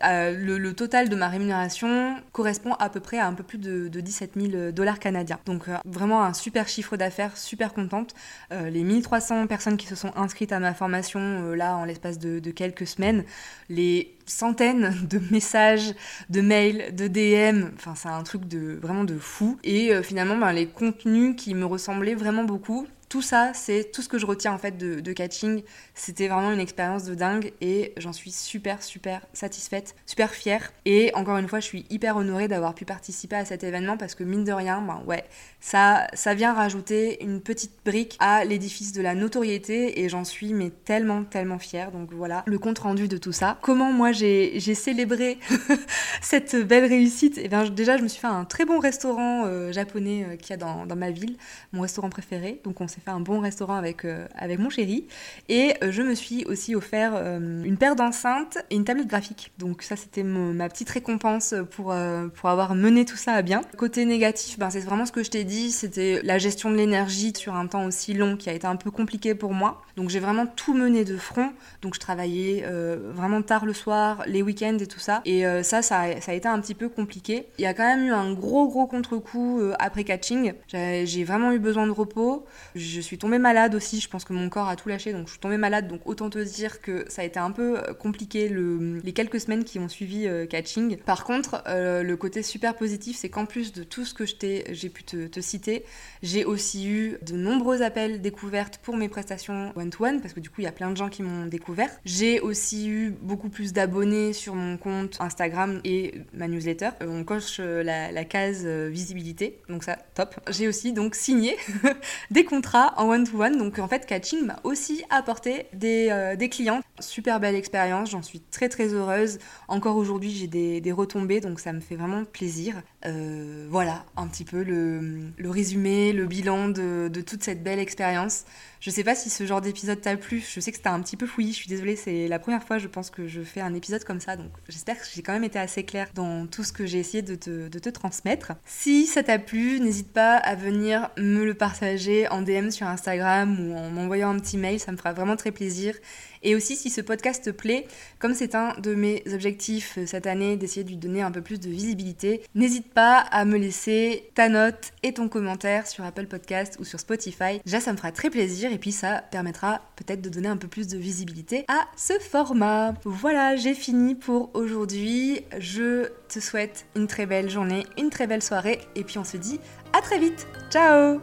Euh, 0.04 0.36
le, 0.38 0.74
total 0.74 1.08
de 1.08 1.16
ma 1.16 1.28
rémunération 1.28 2.16
correspond 2.32 2.74
à 2.74 2.90
peu 2.90 3.00
près 3.00 3.18
à 3.18 3.26
un 3.26 3.34
peu 3.34 3.42
plus 3.42 3.58
de, 3.58 3.88
17 3.88 4.32
000 4.36 4.72
dollars 4.72 4.98
canadiens. 4.98 5.40
Donc 5.46 5.64
vraiment 5.84 6.22
un 6.22 6.32
super 6.32 6.68
chiffre 6.68 6.96
d'affaires, 6.96 7.36
super 7.36 7.74
contente. 7.74 8.14
les 8.50 8.84
1300 8.84 9.46
personnes 9.46 9.76
qui 9.76 9.86
se 9.86 9.96
sont 9.96 10.12
inscrites 10.16 10.52
à 10.52 10.60
ma 10.60 10.74
formation 10.74 11.52
là 11.52 11.76
en 11.76 11.84
l'espace 11.84 12.18
de 12.18 12.50
quelques 12.50 12.86
semaines, 12.86 13.24
les 13.68 14.14
centaines 14.30 14.94
de 15.08 15.20
messages, 15.30 15.94
de 16.30 16.40
mails, 16.40 16.94
de 16.94 17.08
DM. 17.08 17.70
Enfin, 17.74 17.94
c'est 17.94 18.08
un 18.08 18.22
truc 18.22 18.46
de 18.46 18.78
vraiment 18.80 19.04
de 19.04 19.18
fou. 19.18 19.58
Et 19.64 19.92
euh, 19.92 20.02
finalement, 20.02 20.36
ben, 20.36 20.52
les 20.52 20.66
contenus 20.66 21.34
qui 21.36 21.54
me 21.54 21.64
ressemblaient 21.64 22.14
vraiment 22.14 22.44
beaucoup, 22.44 22.86
tout 23.10 23.22
ça, 23.22 23.50
c'est 23.54 23.90
tout 23.90 24.02
ce 24.02 24.08
que 24.08 24.18
je 24.18 24.24
retiens 24.24 24.52
en 24.52 24.58
fait 24.58 24.78
de, 24.78 25.12
catching. 25.12 25.62
C'était 25.94 26.28
vraiment 26.28 26.52
une 26.52 26.60
expérience 26.60 27.02
de 27.04 27.16
dingue 27.16 27.52
et 27.60 27.92
j'en 27.96 28.12
suis 28.12 28.30
super, 28.30 28.84
super 28.84 29.26
satisfaite, 29.32 29.96
super 30.06 30.30
fière. 30.30 30.72
Et 30.84 31.10
encore 31.14 31.36
une 31.36 31.48
fois, 31.48 31.58
je 31.58 31.64
suis 31.64 31.84
hyper 31.90 32.16
honorée 32.16 32.46
d'avoir 32.46 32.72
pu 32.72 32.84
participer 32.84 33.34
à 33.34 33.44
cet 33.44 33.64
événement 33.64 33.96
parce 33.96 34.14
que 34.14 34.22
mine 34.22 34.44
de 34.44 34.52
rien, 34.52 34.80
ben 34.80 35.02
ouais, 35.08 35.24
ça, 35.58 36.06
vient 36.36 36.54
rajouter 36.54 37.22
une 37.24 37.40
petite 37.40 37.72
brique 37.84 38.16
à 38.20 38.44
l'édifice 38.44 38.92
de 38.92 39.02
la 39.02 39.16
notoriété 39.16 40.00
et 40.02 40.08
j'en 40.08 40.22
suis 40.22 40.54
mais 40.54 40.70
tellement, 40.70 41.24
tellement 41.24 41.58
fière. 41.58 41.90
Donc 41.90 42.12
voilà, 42.12 42.44
le 42.46 42.60
compte 42.60 42.78
rendu 42.78 43.08
de 43.08 43.16
tout 43.16 43.32
ça. 43.32 43.58
Comment 43.60 43.92
moi 43.92 44.12
j'ai 44.12 44.60
célébré 44.60 45.40
cette 46.22 46.54
belle 46.54 46.84
réussite? 46.84 47.38
Et 47.38 47.46
eh 47.46 47.48
bien 47.48 47.68
déjà, 47.68 47.96
je 47.96 48.04
me 48.04 48.08
suis 48.08 48.20
fait 48.20 48.28
un 48.28 48.44
très 48.44 48.64
bon 48.64 48.78
restaurant 48.78 49.46
euh, 49.46 49.72
japonais 49.72 50.26
euh, 50.28 50.36
qu'il 50.36 50.50
y 50.50 50.52
a 50.52 50.56
dans, 50.56 50.86
dans, 50.86 50.96
ma 50.96 51.10
ville, 51.10 51.36
mon 51.72 51.80
restaurant 51.80 52.08
préféré. 52.08 52.60
Donc 52.62 52.80
fait 53.00 53.10
un 53.10 53.20
bon 53.20 53.40
restaurant 53.40 53.74
avec, 53.74 54.04
euh, 54.04 54.26
avec 54.34 54.58
mon 54.58 54.70
chéri. 54.70 55.06
Et 55.48 55.74
euh, 55.82 55.90
je 55.90 56.02
me 56.02 56.14
suis 56.14 56.44
aussi 56.44 56.74
offert 56.74 57.12
euh, 57.14 57.62
une 57.64 57.76
paire 57.76 57.96
d'enceintes 57.96 58.58
et 58.70 58.76
une 58.76 58.84
tablette 58.84 59.08
graphique. 59.08 59.52
Donc 59.58 59.82
ça, 59.82 59.96
c'était 59.96 60.22
ma 60.22 60.68
petite 60.68 60.90
récompense 60.90 61.54
pour, 61.70 61.94
pour 62.34 62.48
avoir 62.48 62.74
mené 62.74 63.04
tout 63.04 63.16
ça 63.16 63.32
à 63.32 63.42
bien. 63.42 63.62
Côté 63.76 64.04
négatif, 64.04 64.58
ben, 64.58 64.70
c'est 64.70 64.80
vraiment 64.80 65.06
ce 65.06 65.12
que 65.12 65.22
je 65.22 65.30
t'ai 65.30 65.44
dit, 65.44 65.70
c'était 65.70 66.20
la 66.22 66.38
gestion 66.38 66.70
de 66.70 66.76
l'énergie 66.76 67.32
sur 67.36 67.54
un 67.54 67.66
temps 67.66 67.84
aussi 67.84 68.14
long 68.14 68.36
qui 68.36 68.50
a 68.50 68.52
été 68.52 68.66
un 68.66 68.76
peu 68.76 68.90
compliqué 68.90 69.34
pour 69.34 69.52
moi. 69.52 69.82
Donc 69.96 70.10
j'ai 70.10 70.20
vraiment 70.20 70.46
tout 70.46 70.74
mené 70.74 71.04
de 71.04 71.16
front. 71.16 71.50
Donc 71.82 71.94
je 71.94 72.00
travaillais 72.00 72.64
vraiment 73.12 73.42
tard 73.42 73.66
le 73.66 73.74
soir, 73.74 74.22
les 74.26 74.42
week-ends 74.42 74.78
et 74.78 74.86
tout 74.86 74.98
ça. 74.98 75.22
Et 75.24 75.42
ça, 75.62 75.82
ça 75.82 76.20
ça 76.20 76.32
a 76.32 76.34
été 76.34 76.48
un 76.48 76.60
petit 76.60 76.74
peu 76.74 76.88
compliqué. 76.88 77.46
Il 77.58 77.62
y 77.62 77.66
a 77.66 77.74
quand 77.74 77.84
même 77.84 78.06
eu 78.06 78.12
un 78.12 78.32
gros 78.32 78.68
gros 78.68 78.86
contre-coup 78.86 79.60
après 79.78 80.04
catching. 80.04 80.52
J'ai 80.72 81.24
vraiment 81.24 81.52
eu 81.52 81.58
besoin 81.58 81.86
de 81.86 81.92
repos. 81.92 82.44
Je 82.90 83.00
suis 83.00 83.18
tombée 83.18 83.38
malade 83.38 83.76
aussi, 83.76 84.00
je 84.00 84.08
pense 84.08 84.24
que 84.24 84.32
mon 84.32 84.48
corps 84.48 84.68
a 84.68 84.74
tout 84.74 84.88
lâché, 84.88 85.12
donc 85.12 85.26
je 85.26 85.32
suis 85.32 85.38
tombée 85.38 85.58
malade, 85.58 85.86
donc 85.86 86.00
autant 86.06 86.28
te 86.28 86.38
dire 86.40 86.80
que 86.80 87.04
ça 87.08 87.22
a 87.22 87.24
été 87.24 87.38
un 87.38 87.52
peu 87.52 87.78
euh, 87.78 87.94
compliqué 87.94 88.48
le, 88.48 88.98
les 88.98 89.12
quelques 89.12 89.40
semaines 89.40 89.62
qui 89.62 89.78
ont 89.78 89.88
suivi 89.88 90.26
euh, 90.26 90.44
catching. 90.44 90.96
Par 90.96 91.22
contre, 91.24 91.62
euh, 91.68 92.02
le 92.02 92.16
côté 92.16 92.42
super 92.42 92.74
positif, 92.74 93.16
c'est 93.16 93.28
qu'en 93.28 93.46
plus 93.46 93.72
de 93.72 93.84
tout 93.84 94.04
ce 94.04 94.12
que 94.12 94.24
j'ai 94.26 94.88
pu 94.88 95.04
te, 95.04 95.40
citer, 95.40 95.84
j'ai 96.22 96.44
aussi 96.44 96.88
eu 96.88 97.18
de 97.22 97.36
nombreux 97.36 97.82
appels 97.82 98.20
découvertes 98.20 98.78
pour 98.78 98.96
mes 98.96 99.08
prestations 99.08 99.72
one-to-one, 99.76 100.20
parce 100.20 100.34
que 100.34 100.40
du 100.40 100.50
coup, 100.50 100.60
il 100.60 100.64
y 100.64 100.68
a 100.68 100.72
plein 100.72 100.90
de 100.90 100.96
gens 100.96 101.08
qui 101.08 101.22
m'ont 101.22 101.46
découvert. 101.46 101.90
J'ai 102.04 102.40
aussi 102.40 102.88
eu 102.88 103.14
beaucoup 103.22 103.50
plus 103.50 103.72
d'abonnés 103.72 104.32
sur 104.32 104.56
mon 104.56 104.76
compte 104.76 105.16
Instagram 105.20 105.80
et 105.84 106.14
ma 106.32 106.48
newsletter. 106.48 106.90
on 107.02 107.22
coche 107.22 107.60
la, 107.60 108.10
la 108.10 108.24
case 108.24 108.66
visibilité, 108.66 109.60
donc 109.68 109.84
ça, 109.84 109.96
top. 110.14 110.34
J'ai 110.50 110.66
aussi 110.66 110.92
donc 110.92 111.14
signé 111.14 111.56
des 112.32 112.44
contrats 112.44 112.79
en 112.96 113.08
one-to-one. 113.08 113.56
Donc 113.56 113.78
en 113.78 113.88
fait, 113.88 114.06
Catching 114.06 114.46
m'a 114.46 114.56
aussi 114.64 115.04
apporté 115.10 115.66
des, 115.72 116.08
euh, 116.10 116.36
clients. 116.48 116.80
Super 116.98 117.40
belle 117.40 117.54
expérience, 117.54 118.10
j'en 118.10 118.22
suis 118.22 118.40
très 118.40 118.68
très 118.68 118.88
heureuse. 118.88 119.38
Encore 119.68 119.96
aujourd'hui, 119.96 120.30
j'ai 120.30 120.46
des, 120.46 120.92
retombées, 120.92 121.40
donc 121.40 121.60
ça 121.60 121.72
me 121.72 121.80
fait 121.80 121.96
vraiment 121.96 122.24
plaisir. 122.24 122.82
Euh, 123.06 123.66
voilà 123.70 124.04
un 124.16 124.28
petit 124.28 124.44
peu 124.44 124.62
le, 124.62 125.32
résumé, 125.50 126.12
le 126.12 126.26
bilan 126.26 126.68
de, 126.68 127.08
de 127.08 127.20
toute 127.20 127.42
cette 127.42 127.62
belle 127.62 127.78
expérience. 127.78 128.44
Je 128.80 128.88
sais 128.88 129.04
pas 129.04 129.14
si 129.14 129.28
ce 129.28 129.44
genre 129.44 129.60
d'épisode 129.60 130.00
t'a 130.00 130.16
plu. 130.16 130.42
Je 130.46 130.58
sais 130.58 130.70
que 130.70 130.76
c'était 130.76 130.88
un 130.88 131.00
petit 131.00 131.16
peu 131.16 131.26
fouillis. 131.26 131.52
Je 131.52 131.58
suis 131.58 131.68
désolée, 131.68 131.96
c'est 131.96 132.28
la 132.28 132.38
première 132.38 132.62
fois, 132.62 132.78
je 132.78 132.88
pense, 132.88 133.10
que 133.10 133.26
je 133.26 133.42
fais 133.42 133.60
un 133.60 133.74
épisode 133.74 134.04
comme 134.04 134.20
ça. 134.20 134.36
Donc 134.36 134.50
j'espère 134.68 134.98
que 134.98 135.06
j'ai 135.14 135.22
quand 135.22 135.32
même 135.32 135.44
été 135.44 135.58
assez 135.58 135.84
claire 135.84 136.08
dans 136.14 136.46
tout 136.46 136.64
ce 136.64 136.72
que 136.72 136.86
j'ai 136.86 136.98
essayé 136.98 137.22
de 137.22 137.34
te, 137.34 137.68
de 137.68 137.78
te, 137.78 137.90
transmettre. 137.90 138.52
Si 138.64 139.06
ça 139.06 139.22
t'a 139.22 139.38
plu, 139.38 139.80
n'hésite 139.80 140.12
pas 140.12 140.36
à 140.36 140.54
venir 140.54 141.10
me 141.18 141.44
le 141.44 141.54
partager 141.54 142.28
en 142.28 142.40
DM 142.40 142.70
sur 142.70 142.86
Instagram 142.86 143.58
ou 143.60 143.76
en 143.76 143.90
m'envoyant 143.90 144.30
un 144.30 144.38
petit 144.38 144.56
mail. 144.56 144.80
Ça 144.80 144.92
me 144.92 144.96
fera 144.96 145.12
vraiment 145.12 145.36
très 145.36 145.52
plaisir. 145.52 145.94
Et 146.42 146.54
aussi, 146.54 146.76
si 146.76 146.90
ce 146.90 147.00
podcast 147.00 147.44
te 147.44 147.50
plaît, 147.50 147.86
comme 148.18 148.34
c'est 148.34 148.54
un 148.54 148.74
de 148.80 148.94
mes 148.94 149.22
objectifs 149.32 149.98
euh, 149.98 150.06
cette 150.06 150.26
année 150.26 150.56
d'essayer 150.56 150.84
de 150.84 150.88
lui 150.88 150.96
donner 150.96 151.22
un 151.22 151.30
peu 151.30 151.42
plus 151.42 151.60
de 151.60 151.68
visibilité, 151.68 152.42
n'hésite 152.54 152.92
pas 152.92 153.18
à 153.18 153.44
me 153.44 153.58
laisser 153.58 154.30
ta 154.34 154.48
note 154.48 154.92
et 155.02 155.12
ton 155.12 155.28
commentaire 155.28 155.86
sur 155.86 156.04
Apple 156.04 156.26
Podcast 156.26 156.76
ou 156.80 156.84
sur 156.84 156.98
Spotify. 156.98 157.60
Déjà, 157.64 157.80
ça 157.80 157.92
me 157.92 157.96
fera 157.96 158.12
très 158.12 158.30
plaisir 158.30 158.72
et 158.72 158.78
puis 158.78 158.92
ça 158.92 159.22
permettra 159.30 159.82
peut-être 159.96 160.22
de 160.22 160.28
donner 160.28 160.48
un 160.48 160.56
peu 160.56 160.68
plus 160.68 160.88
de 160.88 160.98
visibilité 160.98 161.64
à 161.68 161.86
ce 161.96 162.14
format. 162.18 162.94
Voilà, 163.04 163.56
j'ai 163.56 163.74
fini 163.74 164.14
pour 164.14 164.50
aujourd'hui. 164.54 165.42
Je 165.58 166.08
te 166.28 166.40
souhaite 166.40 166.86
une 166.96 167.06
très 167.06 167.26
belle 167.26 167.50
journée, 167.50 167.84
une 167.98 168.10
très 168.10 168.26
belle 168.26 168.42
soirée 168.42 168.80
et 168.94 169.04
puis 169.04 169.18
on 169.18 169.24
se 169.24 169.36
dit 169.36 169.60
à 169.92 170.00
très 170.00 170.18
vite. 170.18 170.46
Ciao 170.70 171.20